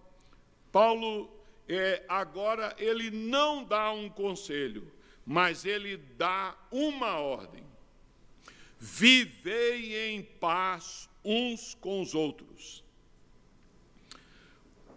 Paulo, 0.73 1.31
é, 1.69 2.05
agora, 2.09 2.75
ele 2.79 3.11
não 3.11 3.63
dá 3.63 3.93
um 3.93 4.09
conselho, 4.09 4.91
mas 5.25 5.65
ele 5.65 5.97
dá 5.97 6.57
uma 6.73 7.19
ordem. 7.19 7.68
Vivei 8.79 10.09
em 10.09 10.23
paz 10.23 11.09
uns 11.25 11.75
com 11.75 12.01
os 12.01 12.15
outros. 12.15 12.85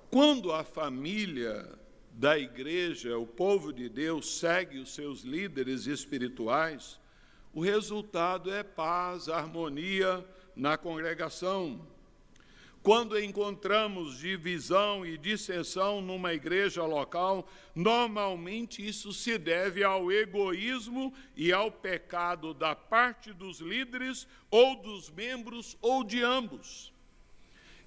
Quando 0.10 0.52
a 0.52 0.64
família 0.64 1.80
da 2.12 2.38
igreja, 2.38 3.18
o 3.18 3.26
povo 3.26 3.72
de 3.72 3.90
Deus, 3.90 4.38
segue 4.38 4.78
os 4.78 4.94
seus 4.94 5.22
líderes 5.22 5.88
espirituais, 5.88 7.00
o 7.54 7.62
resultado 7.62 8.52
é 8.52 8.64
paz, 8.64 9.28
harmonia 9.28 10.26
na 10.56 10.78
congregação. 10.78 11.86
Quando 12.84 13.20
encontramos 13.20 14.18
divisão 14.18 15.06
e 15.06 15.16
dissensão 15.16 16.02
numa 16.02 16.34
igreja 16.34 16.84
local, 16.84 17.48
normalmente 17.76 18.86
isso 18.86 19.14
se 19.14 19.38
deve 19.38 19.84
ao 19.84 20.12
egoísmo 20.12 21.14
e 21.36 21.54
ao 21.54 21.72
pecado 21.72 22.56
da 22.56 22.76
parte 22.76 23.32
dos 23.34 23.60
líderes 23.60 24.28
ou 24.50 24.76
dos 24.78 25.12
membros 25.12 25.78
ou 25.80 26.04
de 26.04 26.24
ambos. 26.24 26.92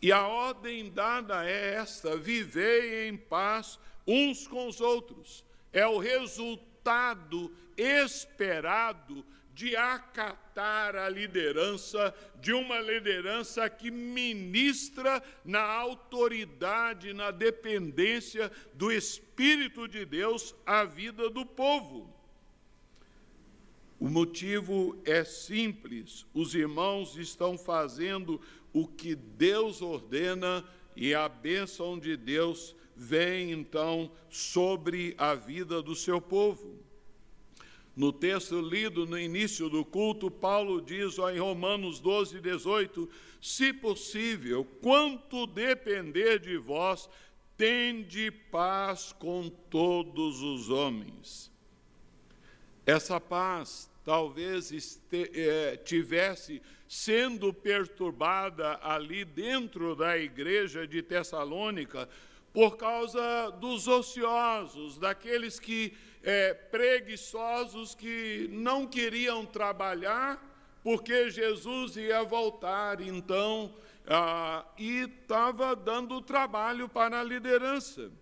E 0.00 0.12
a 0.12 0.28
ordem 0.28 0.88
dada 0.90 1.44
é 1.44 1.74
esta: 1.74 2.16
vivei 2.16 3.08
em 3.08 3.16
paz 3.16 3.80
uns 4.06 4.46
com 4.46 4.68
os 4.68 4.80
outros. 4.80 5.44
É 5.72 5.84
o 5.84 5.98
resultado 5.98 7.52
esperado 7.76 9.26
de 9.54 9.76
acatar 9.76 10.96
a 10.96 11.08
liderança, 11.08 12.12
de 12.40 12.52
uma 12.52 12.80
liderança 12.80 13.70
que 13.70 13.90
ministra 13.90 15.22
na 15.44 15.62
autoridade, 15.62 17.12
na 17.12 17.30
dependência 17.30 18.50
do 18.74 18.90
Espírito 18.90 19.86
de 19.86 20.04
Deus 20.04 20.54
a 20.66 20.84
vida 20.84 21.30
do 21.30 21.46
povo. 21.46 22.12
O 24.00 24.08
motivo 24.08 25.00
é 25.04 25.22
simples: 25.22 26.26
os 26.34 26.54
irmãos 26.54 27.16
estão 27.16 27.56
fazendo 27.56 28.40
o 28.72 28.88
que 28.88 29.14
Deus 29.14 29.80
ordena 29.80 30.64
e 30.96 31.14
a 31.14 31.28
bênção 31.28 31.96
de 31.98 32.16
Deus 32.16 32.74
vem 32.96 33.52
então 33.52 34.10
sobre 34.28 35.14
a 35.16 35.34
vida 35.34 35.80
do 35.80 35.94
seu 35.94 36.20
povo. 36.20 36.83
No 37.96 38.12
texto 38.12 38.60
lido 38.60 39.06
no 39.06 39.18
início 39.18 39.68
do 39.68 39.84
culto, 39.84 40.30
Paulo 40.30 40.80
diz 40.80 41.18
ó, 41.18 41.30
em 41.30 41.38
Romanos 41.38 42.00
12, 42.00 42.40
18: 42.40 43.08
Se 43.40 43.72
possível, 43.72 44.64
quanto 44.82 45.46
depender 45.46 46.40
de 46.40 46.56
vós, 46.56 47.08
tende 47.56 48.30
paz 48.30 49.12
com 49.12 49.48
todos 49.48 50.42
os 50.42 50.70
homens. 50.70 51.52
Essa 52.84 53.20
paz 53.20 53.88
talvez 54.04 55.00
é, 55.12 55.76
tivesse 55.76 56.60
sendo 56.88 57.52
perturbada 57.52 58.78
ali 58.82 59.24
dentro 59.24 59.96
da 59.96 60.18
igreja 60.18 60.86
de 60.86 61.00
Tessalônica 61.00 62.08
por 62.52 62.76
causa 62.76 63.50
dos 63.60 63.88
ociosos, 63.88 64.98
daqueles 64.98 65.58
que 65.58 65.96
é, 66.24 66.52
preguiçosos 66.52 67.94
que 67.94 68.48
não 68.50 68.86
queriam 68.86 69.46
trabalhar 69.46 70.52
porque 70.84 71.30
Jesus 71.30 71.96
ia 71.96 72.22
voltar, 72.22 73.00
então, 73.00 73.74
ah, 74.06 74.66
e 74.78 75.04
estava 75.04 75.74
dando 75.74 76.20
trabalho 76.20 76.90
para 76.90 77.20
a 77.20 77.24
liderança. 77.24 78.12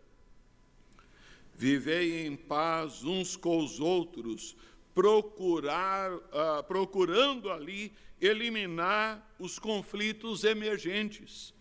Vivei 1.52 2.24
em 2.24 2.36
paz 2.36 3.02
uns 3.02 3.36
com 3.36 3.58
os 3.58 3.80
outros, 3.80 4.56
procurar, 4.94 6.12
ah, 6.32 6.62
procurando 6.62 7.50
ali 7.50 7.92
eliminar 8.20 9.34
os 9.40 9.58
conflitos 9.58 10.44
emergentes. 10.44 11.52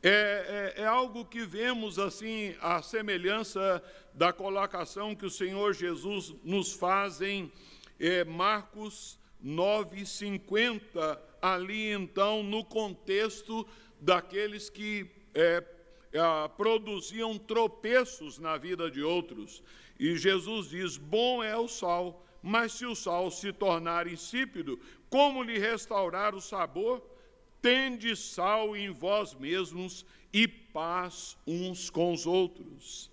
É, 0.00 0.74
é, 0.76 0.82
é, 0.82 0.86
algo 0.86 1.24
que 1.24 1.44
vemos 1.44 1.98
assim, 1.98 2.54
a 2.60 2.80
semelhança 2.80 3.82
da 4.14 4.32
colocação 4.32 5.14
que 5.14 5.26
o 5.26 5.30
Senhor 5.30 5.74
Jesus 5.74 6.34
nos 6.44 6.72
faz 6.72 7.20
em 7.20 7.50
é, 7.98 8.22
Marcos 8.22 9.18
9,50, 9.44 11.18
ali 11.42 11.90
então 11.90 12.44
no 12.44 12.64
contexto 12.64 13.66
daqueles 14.00 14.70
que 14.70 15.10
é, 15.34 15.64
é, 16.12 16.48
produziam 16.56 17.36
tropeços 17.36 18.38
na 18.38 18.56
vida 18.56 18.88
de 18.88 19.02
outros. 19.02 19.64
E 19.98 20.16
Jesus 20.16 20.68
diz: 20.68 20.96
Bom 20.96 21.42
é 21.42 21.56
o 21.56 21.66
sal, 21.66 22.24
mas 22.40 22.72
se 22.72 22.86
o 22.86 22.94
sal 22.94 23.32
se 23.32 23.52
tornar 23.52 24.06
insípido, 24.06 24.78
como 25.10 25.42
lhe 25.42 25.58
restaurar 25.58 26.36
o 26.36 26.40
sabor? 26.40 27.02
Tende 27.60 28.14
sal 28.14 28.76
em 28.76 28.90
vós 28.90 29.34
mesmos 29.34 30.04
e 30.32 30.46
paz 30.46 31.36
uns 31.46 31.90
com 31.90 32.12
os 32.12 32.26
outros. 32.26 33.10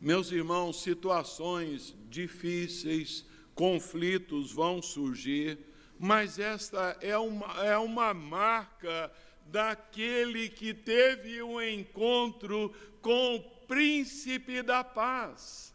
Meus 0.00 0.32
irmãos, 0.32 0.82
situações 0.82 1.94
difíceis, 2.08 3.24
conflitos 3.54 4.52
vão 4.52 4.80
surgir, 4.80 5.58
mas 5.98 6.38
esta 6.38 6.96
é 7.00 7.16
uma, 7.18 7.62
é 7.62 7.76
uma 7.76 8.14
marca 8.14 9.12
daquele 9.46 10.48
que 10.48 10.72
teve 10.72 11.42
um 11.42 11.60
encontro 11.60 12.74
com 13.02 13.36
o 13.36 13.40
príncipe 13.66 14.62
da 14.62 14.82
paz. 14.82 15.74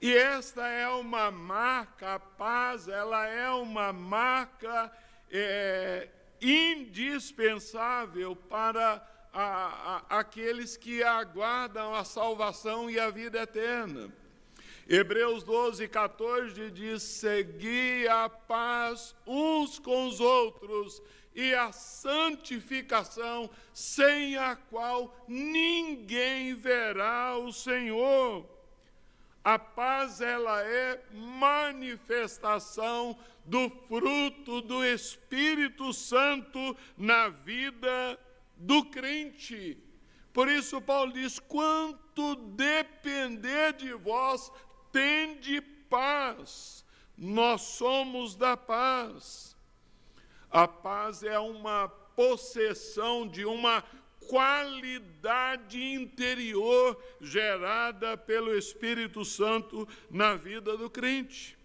E 0.00 0.14
esta 0.14 0.68
é 0.68 0.88
uma 0.88 1.30
marca, 1.30 2.14
a 2.14 2.20
paz, 2.20 2.86
ela 2.86 3.26
é 3.26 3.50
uma 3.50 3.92
marca 3.92 4.92
é, 5.30 6.08
indispensável 6.40 8.34
para 8.34 9.06
a, 9.32 10.02
a, 10.08 10.18
aqueles 10.18 10.76
que 10.76 11.02
aguardam 11.02 11.94
a 11.94 12.04
salvação 12.04 12.90
e 12.90 12.98
a 12.98 13.10
vida 13.10 13.38
eterna. 13.40 14.10
Hebreus 14.88 15.42
12, 15.42 15.88
14 15.88 16.70
diz: 16.70 17.02
Segui 17.02 18.06
a 18.08 18.28
paz 18.28 19.14
uns 19.26 19.78
com 19.78 20.06
os 20.06 20.20
outros 20.20 21.02
e 21.34 21.52
a 21.54 21.70
santificação, 21.70 23.50
sem 23.74 24.36
a 24.36 24.56
qual 24.56 25.14
ninguém 25.28 26.54
verá 26.54 27.36
o 27.36 27.52
Senhor. 27.52 28.55
A 29.46 29.58
paz 29.60 30.20
ela 30.20 30.60
é 30.60 31.00
manifestação 31.12 33.16
do 33.44 33.70
fruto 33.70 34.60
do 34.60 34.84
Espírito 34.84 35.92
Santo 35.92 36.76
na 36.98 37.28
vida 37.28 38.18
do 38.56 38.84
crente. 38.86 39.78
Por 40.32 40.48
isso 40.48 40.80
Paulo 40.80 41.12
diz: 41.12 41.38
quanto 41.38 42.34
depender 42.34 43.74
de 43.74 43.92
vós, 43.92 44.50
tende 44.90 45.60
paz. 45.60 46.84
Nós 47.16 47.62
somos 47.62 48.34
da 48.34 48.56
paz. 48.56 49.56
A 50.50 50.66
paz 50.66 51.22
é 51.22 51.38
uma 51.38 51.88
possessão 51.88 53.28
de 53.28 53.44
uma 53.44 53.84
qualidade 54.26 55.82
interior 55.82 57.00
gerada 57.20 58.16
pelo 58.16 58.56
Espírito 58.56 59.24
Santo 59.24 59.88
na 60.10 60.34
vida 60.34 60.76
do 60.76 60.90
crente. 60.90 61.56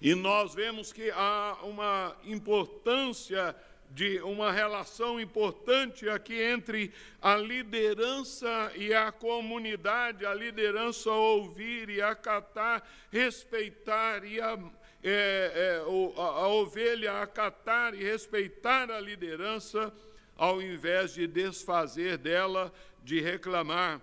E 0.00 0.14
nós 0.14 0.54
vemos 0.54 0.92
que 0.92 1.10
há 1.12 1.58
uma 1.62 2.16
importância 2.24 3.54
de 3.94 4.20
uma 4.22 4.50
relação 4.50 5.20
importante 5.20 6.08
aqui 6.08 6.40
entre 6.40 6.92
a 7.20 7.36
liderança 7.36 8.72
e 8.74 8.92
a 8.94 9.12
comunidade, 9.12 10.24
a 10.24 10.34
liderança 10.34 11.10
ouvir 11.10 11.90
e 11.90 12.00
acatar, 12.00 12.82
respeitar 13.10 14.24
e 14.24 14.40
a, 14.40 14.58
é, 15.04 15.52
é, 15.54 15.82
a, 16.16 16.22
a 16.22 16.48
ovelha 16.48 17.20
acatar 17.20 17.94
e 17.94 18.02
respeitar 18.02 18.90
a 18.90 18.98
liderança 18.98 19.92
ao 20.36 20.60
invés 20.60 21.14
de 21.14 21.26
desfazer 21.26 22.18
dela, 22.18 22.72
de 23.02 23.20
reclamar. 23.20 24.00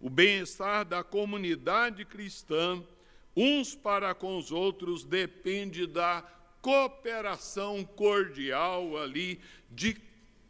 O 0.00 0.10
bem-estar 0.10 0.84
da 0.84 1.04
comunidade 1.04 2.04
cristã, 2.04 2.82
uns 3.36 3.74
para 3.74 4.14
com 4.14 4.36
os 4.36 4.50
outros, 4.50 5.04
depende 5.04 5.86
da 5.86 6.22
cooperação 6.60 7.84
cordial 7.84 8.96
ali 8.96 9.40
de 9.70 9.96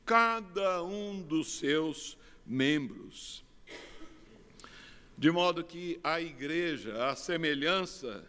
cada 0.05 0.83
um 0.83 1.23
dos 1.23 1.59
seus 1.59 2.19
membros. 2.47 3.45
De 5.17 5.31
modo 5.31 5.63
que 5.63 6.01
a 6.03 6.21
igreja, 6.21 7.07
a 7.07 7.15
semelhança 7.15 8.27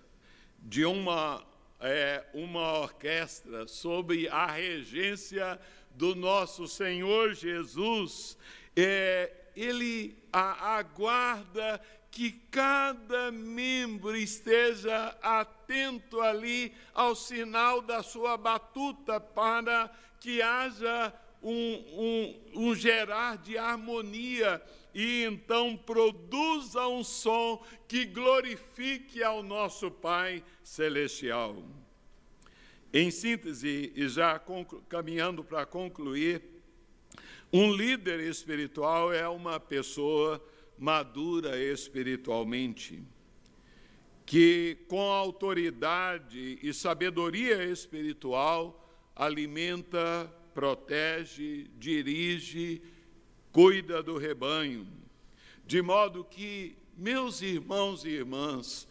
de 0.59 0.85
uma, 0.85 1.43
é, 1.79 2.23
uma 2.33 2.79
orquestra 2.79 3.67
sob 3.67 4.27
a 4.29 4.45
regência 4.45 5.59
do 5.93 6.15
nosso 6.15 6.67
Senhor 6.67 7.33
Jesus, 7.33 8.37
é, 8.75 9.31
ele 9.55 10.17
aguarda 10.31 11.79
que 12.09 12.31
cada 12.51 13.31
membro 13.31 14.15
esteja 14.15 15.15
atento 15.21 16.21
ali 16.21 16.73
ao 16.93 17.15
sinal 17.15 17.81
da 17.81 18.03
sua 18.03 18.37
batuta 18.37 19.19
para 19.19 19.91
que 20.19 20.41
haja 20.41 21.13
um, 21.41 21.73
um, 22.53 22.67
um 22.67 22.75
gerar 22.75 23.37
de 23.37 23.57
harmonia 23.57 24.61
e 24.93 25.23
então 25.23 25.75
produza 25.75 26.87
um 26.87 27.03
som 27.03 27.63
que 27.87 28.05
glorifique 28.05 29.23
ao 29.23 29.41
nosso 29.41 29.89
Pai 29.89 30.43
Celestial. 30.63 31.63
Em 32.93 33.09
síntese, 33.09 33.91
e 33.95 34.07
já 34.07 34.39
caminhando 34.87 35.43
para 35.43 35.65
concluir, 35.65 36.43
um 37.51 37.73
líder 37.73 38.19
espiritual 38.19 39.11
é 39.11 39.27
uma 39.27 39.59
pessoa 39.59 40.39
madura 40.77 41.57
espiritualmente, 41.57 43.01
que 44.27 44.77
com 44.87 45.01
autoridade 45.01 46.59
e 46.61 46.71
sabedoria 46.71 47.63
espiritual 47.63 48.79
alimenta, 49.15 50.31
protege, 50.53 51.71
dirige, 51.79 52.79
cuida 53.51 54.03
do 54.03 54.17
rebanho, 54.17 54.87
de 55.65 55.81
modo 55.81 56.23
que, 56.23 56.77
meus 56.95 57.41
irmãos 57.41 58.05
e 58.05 58.09
irmãs, 58.09 58.87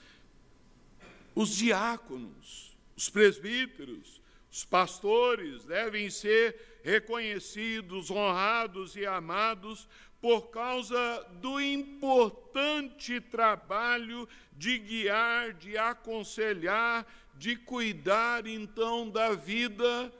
os 1.37 1.57
diáconos, 1.57 2.72
os 3.03 3.11
presbíteros, 3.11 4.23
os 4.49 4.65
pastores 4.65 5.65
devem 5.65 6.09
ser 6.09 6.79
reconhecidos, 6.85 8.13
honrados 8.13 8.95
e 8.95 9.05
amados 9.05 9.89
por 10.21 10.53
causa 10.53 11.27
do 11.41 11.61
importante 11.61 13.21
trabalho 13.21 14.29
de 14.53 14.79
guiar, 14.79 15.53
de 15.53 15.77
aconselhar, 15.77 17.05
de 17.35 17.57
cuidar 17.57 18.47
então 18.47 19.11
da 19.11 19.33
vida 19.33 20.13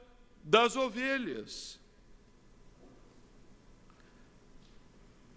das 0.43 0.75
ovelhas. 0.75 1.79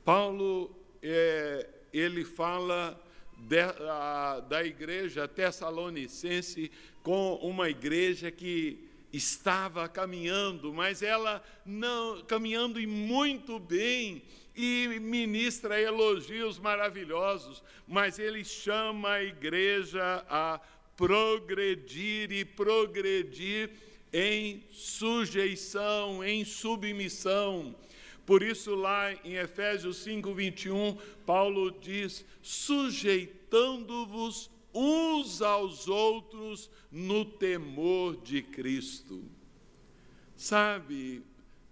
Paulo, 0.04 0.76
é, 1.00 1.68
ele 1.92 2.24
fala 2.24 3.00
de, 3.36 3.60
a, 3.60 4.40
da 4.40 4.64
igreja 4.64 5.28
tessalonicense 5.28 6.72
com 7.06 7.36
uma 7.36 7.70
igreja 7.70 8.32
que 8.32 8.80
estava 9.12 9.88
caminhando, 9.88 10.74
mas 10.74 11.02
ela 11.02 11.40
não 11.64 12.20
caminhando 12.24 12.80
e 12.80 12.86
muito 12.86 13.60
bem 13.60 14.24
e 14.56 14.98
ministra 15.00 15.80
elogios 15.80 16.58
maravilhosos, 16.58 17.62
mas 17.86 18.18
ele 18.18 18.44
chama 18.44 19.12
a 19.12 19.22
igreja 19.22 20.26
a 20.28 20.60
progredir 20.96 22.32
e 22.32 22.44
progredir 22.44 23.70
em 24.12 24.64
sujeição, 24.72 26.24
em 26.24 26.44
submissão. 26.44 27.72
Por 28.26 28.42
isso, 28.42 28.74
lá 28.74 29.12
em 29.24 29.34
Efésios 29.34 29.98
5, 29.98 30.34
21, 30.34 30.98
Paulo 31.24 31.70
diz: 31.70 32.24
sujeitando-vos 32.42 34.50
uns 34.76 35.40
aos 35.40 35.88
outros 35.88 36.70
no 36.90 37.24
temor 37.24 38.16
de 38.18 38.42
Cristo. 38.42 39.24
Sabe, 40.36 41.24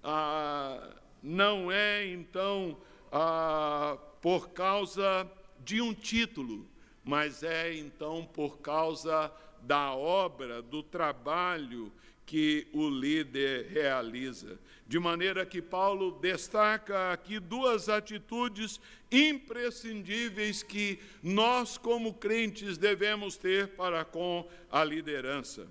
ah, 0.02 0.96
não 1.22 1.70
é 1.70 2.06
então 2.06 2.78
ah, 3.12 3.98
por 4.22 4.48
causa 4.50 5.30
de 5.62 5.82
um 5.82 5.92
título, 5.92 6.66
mas 7.04 7.42
é 7.42 7.74
então 7.74 8.24
por 8.24 8.58
causa 8.60 9.30
da 9.60 9.94
obra, 9.94 10.62
do 10.62 10.82
trabalho 10.82 11.92
que 12.26 12.66
o 12.72 12.88
líder 12.88 13.68
realiza. 13.70 14.58
De 14.86 14.98
maneira 14.98 15.46
que 15.46 15.62
Paulo 15.62 16.18
destaca 16.20 17.12
aqui 17.12 17.38
duas 17.38 17.88
atitudes 17.88 18.80
imprescindíveis 19.10 20.62
que 20.62 20.98
nós, 21.22 21.78
como 21.78 22.14
crentes, 22.14 22.76
devemos 22.76 23.36
ter 23.36 23.68
para 23.68 24.04
com 24.04 24.48
a 24.70 24.84
liderança. 24.84 25.66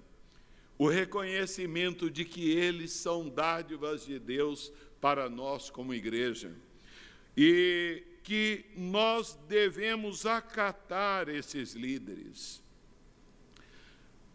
O 0.77 0.87
reconhecimento 0.87 2.09
de 2.09 2.25
que 2.25 2.51
eles 2.51 2.91
são 2.91 3.29
dádivas 3.29 4.05
de 4.05 4.17
Deus 4.17 4.71
para 4.99 5.29
nós, 5.29 5.69
como 5.69 5.93
igreja. 5.93 6.51
E 7.37 8.03
que 8.23 8.65
nós 8.75 9.37
devemos 9.47 10.25
acatar 10.25 11.27
esses 11.29 11.73
líderes. 11.73 12.62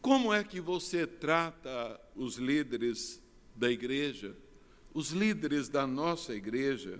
Como 0.01 0.32
é 0.32 0.44
que 0.44 0.61
você 0.61 1.07
trata 1.07 2.01
os 2.14 2.36
líderes 2.36 3.22
da 3.55 3.70
igreja, 3.70 4.36
os 4.94 5.11
líderes 5.11 5.68
da 5.68 5.86
nossa 5.86 6.34
igreja? 6.34 6.99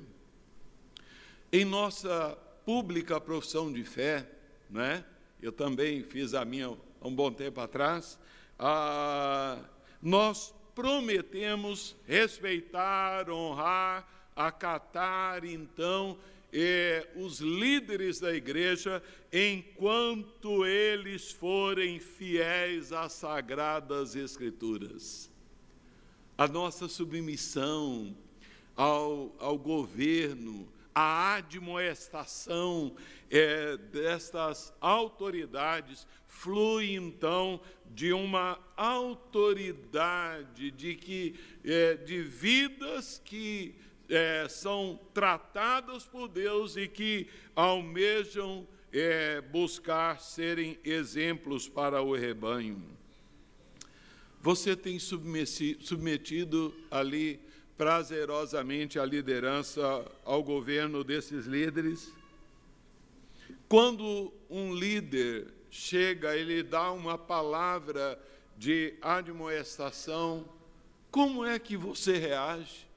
Em 1.53 1.65
nossa 1.65 2.37
pública 2.65 3.21
profissão 3.21 3.73
de 3.73 3.85
fé, 3.85 4.29
né? 4.69 5.05
eu 5.41 5.53
também 5.53 6.03
fiz 6.03 6.35
a 6.35 6.45
minha 6.45 6.77
há 7.01 7.09
um 7.09 7.15
bom 7.15 7.33
tempo 7.33 7.61
atrás, 7.61 8.19
ah, 8.59 9.59
nós 10.03 10.55
prometemos 10.75 11.97
respeitar, 12.07 13.31
honrar, 13.31 14.07
acatar, 14.35 15.45
então, 15.45 16.19
eh, 16.53 17.07
os 17.17 17.41
líderes 17.41 18.21
da 18.21 18.35
igreja 18.35 19.03
enquanto 19.33 20.65
eles 20.65 21.31
forem 21.31 22.01
fiéis 22.01 22.93
às 22.93 23.13
sagradas 23.13 24.17
Escrituras. 24.17 25.31
A 26.37 26.47
nossa 26.47 26.89
submissão 26.89 28.17
ao, 28.77 29.35
ao 29.39 29.59
governo, 29.59 30.69
a 30.95 31.35
admoestação 31.35 32.95
é, 33.31 33.77
destas 33.77 34.73
autoridades 34.81 36.07
flui 36.27 36.95
então 36.95 37.61
de 37.87 38.13
uma 38.13 38.59
autoridade 38.77 40.71
de 40.71 40.95
que 40.95 41.35
é, 41.65 41.95
de 41.95 42.21
vidas 42.23 43.21
que 43.25 43.75
é, 44.09 44.47
são 44.49 44.99
tratadas 45.13 46.05
por 46.05 46.29
Deus 46.29 46.77
e 46.77 46.89
que 46.89 47.29
almejam 47.55 48.67
é, 48.93 49.41
buscar 49.41 50.21
serem 50.21 50.79
exemplos 50.85 51.69
para 51.69 52.01
o 52.03 52.15
rebanho. 52.15 52.83
Você 54.41 54.75
tem 54.75 54.99
submetido 54.99 56.75
ali 56.91 57.41
prazerosamente 57.77 58.99
a 58.99 59.05
liderança 59.05 60.05
ao 60.25 60.43
governo 60.43 61.05
desses 61.05 61.47
líderes? 61.47 62.13
Quando 63.69 64.33
um 64.49 64.75
líder 64.75 65.53
chega, 65.71 66.37
ele 66.37 66.63
dá 66.63 66.91
uma 66.93 67.19
palavra 67.19 68.19
de 68.57 68.95
admoestação, 69.03 70.49
como 71.11 71.45
é 71.45 71.59
que 71.59 71.77
você 71.77 72.17
reage? 72.17 72.88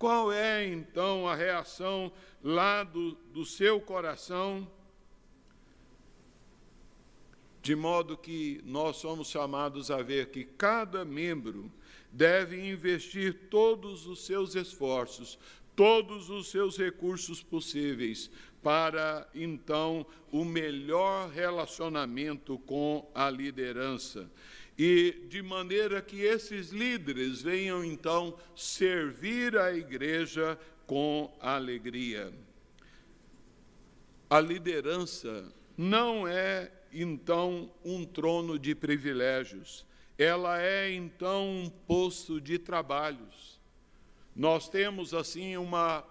Qual 0.00 0.32
é 0.32 0.66
então 0.66 1.28
a 1.28 1.34
reação 1.34 2.10
lá 2.42 2.82
do, 2.82 3.12
do 3.34 3.44
seu 3.44 3.78
coração? 3.82 4.66
De 7.60 7.76
modo 7.76 8.16
que 8.16 8.62
nós 8.64 8.96
somos 8.96 9.28
chamados 9.28 9.90
a 9.90 10.00
ver 10.00 10.30
que 10.30 10.42
cada 10.42 11.04
membro 11.04 11.70
deve 12.10 12.66
investir 12.66 13.48
todos 13.50 14.06
os 14.06 14.24
seus 14.24 14.54
esforços, 14.54 15.38
todos 15.76 16.30
os 16.30 16.48
seus 16.48 16.78
recursos 16.78 17.42
possíveis 17.42 18.30
para 18.62 19.28
então 19.34 20.06
o 20.32 20.46
melhor 20.46 21.28
relacionamento 21.28 22.58
com 22.60 23.06
a 23.14 23.28
liderança 23.28 24.30
e 24.78 25.26
de 25.28 25.42
maneira 25.42 26.00
que 26.00 26.22
esses 26.22 26.70
líderes 26.70 27.42
venham 27.42 27.84
então 27.84 28.38
servir 28.54 29.56
a 29.56 29.72
igreja 29.72 30.58
com 30.86 31.32
alegria. 31.40 32.32
A 34.28 34.40
liderança 34.40 35.52
não 35.76 36.26
é 36.26 36.70
então 36.92 37.70
um 37.84 38.04
trono 38.04 38.58
de 38.58 38.74
privilégios, 38.74 39.86
ela 40.18 40.60
é 40.60 40.90
então 40.92 41.48
um 41.48 41.70
posto 41.70 42.40
de 42.40 42.58
trabalhos. 42.58 43.60
Nós 44.34 44.68
temos 44.68 45.14
assim 45.14 45.56
uma 45.56 46.04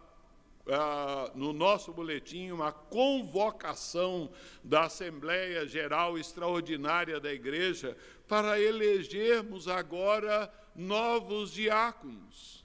ah, 0.71 1.31
no 1.35 1.51
nosso 1.51 1.91
boletim 1.91 2.51
uma 2.51 2.71
convocação 2.71 4.29
da 4.63 4.83
Assembleia 4.83 5.65
Geral 5.65 6.17
Extraordinária 6.17 7.19
da 7.19 7.33
Igreja 7.33 7.97
para 8.27 8.59
elegermos 8.59 9.67
agora 9.67 10.51
novos 10.75 11.51
diáconos, 11.51 12.63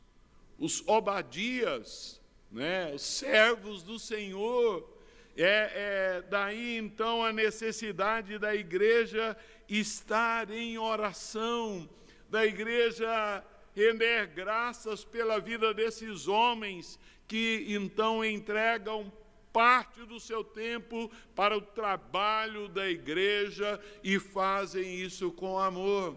os 0.59 0.87
obadias, 0.87 2.21
né, 2.51 2.93
os 2.95 3.03
servos 3.03 3.83
do 3.83 3.99
Senhor. 3.99 4.93
É, 5.37 6.21
é 6.21 6.23
daí 6.29 6.77
então 6.77 7.25
a 7.25 7.33
necessidade 7.33 8.39
da 8.39 8.55
igreja 8.55 9.37
estar 9.69 10.49
em 10.51 10.79
oração, 10.79 11.89
da 12.31 12.47
igreja 12.47 13.43
render 13.75 14.29
graças 14.29 15.05
pela 15.05 15.41
vida 15.41 15.75
desses 15.75 16.29
homens 16.29 16.99
que 17.27 17.67
então 17.69 18.25
entregam 18.25 19.13
parte 19.53 20.05
do 20.05 20.19
seu 20.19 20.43
tempo 20.43 21.09
para 21.35 21.57
o 21.57 21.61
trabalho 21.61 22.69
da 22.69 22.91
igreja 22.91 23.81
e 24.03 24.19
fazem 24.19 24.97
isso 24.97 25.31
com 25.31 25.59
amor. 25.59 26.17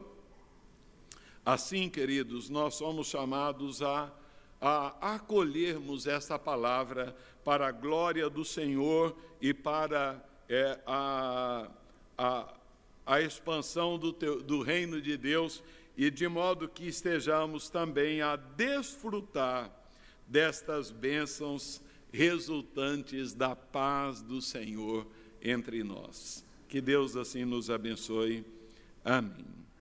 Assim, 1.45 1.88
queridos, 1.88 2.49
nós 2.49 2.74
somos 2.74 3.08
chamados 3.08 3.84
a, 3.84 4.12
a 4.60 5.14
acolhermos 5.16 6.08
esta 6.08 6.39
palavra 6.39 7.16
para 7.43 7.68
a 7.68 7.72
glória 7.72 8.28
do 8.28 8.43
Senhor 8.43 9.16
e 9.39 9.53
para 9.53 10.22
é, 10.49 10.80
a, 10.86 11.70
a, 12.18 12.53
a 13.05 13.22
expansão 13.22 13.99
do, 13.99 14.12
teu, 14.12 14.41
do 14.41 14.64
reino 14.64 14.99
de 14.99 15.16
Deus, 15.16 15.64
e 15.95 16.10
de 16.10 16.28
modo 16.28 16.68
que 16.68 16.88
estejamos 16.88 17.70
também 17.70 18.22
a 18.22 18.36
desfrutar 18.36 19.77
destas 20.28 20.92
bênçãos 20.92 21.82
resultantes 22.12 23.34
da 23.34 23.56
paz 23.56 24.22
do 24.22 24.42
Senhor 24.42 25.08
entre 25.42 25.84
nós. 25.84 26.44
Que 26.68 26.82
Deus 26.82 27.16
assim 27.16 27.46
nos 27.46 27.70
abençoe. 27.70 28.46
Amém. 29.04 29.66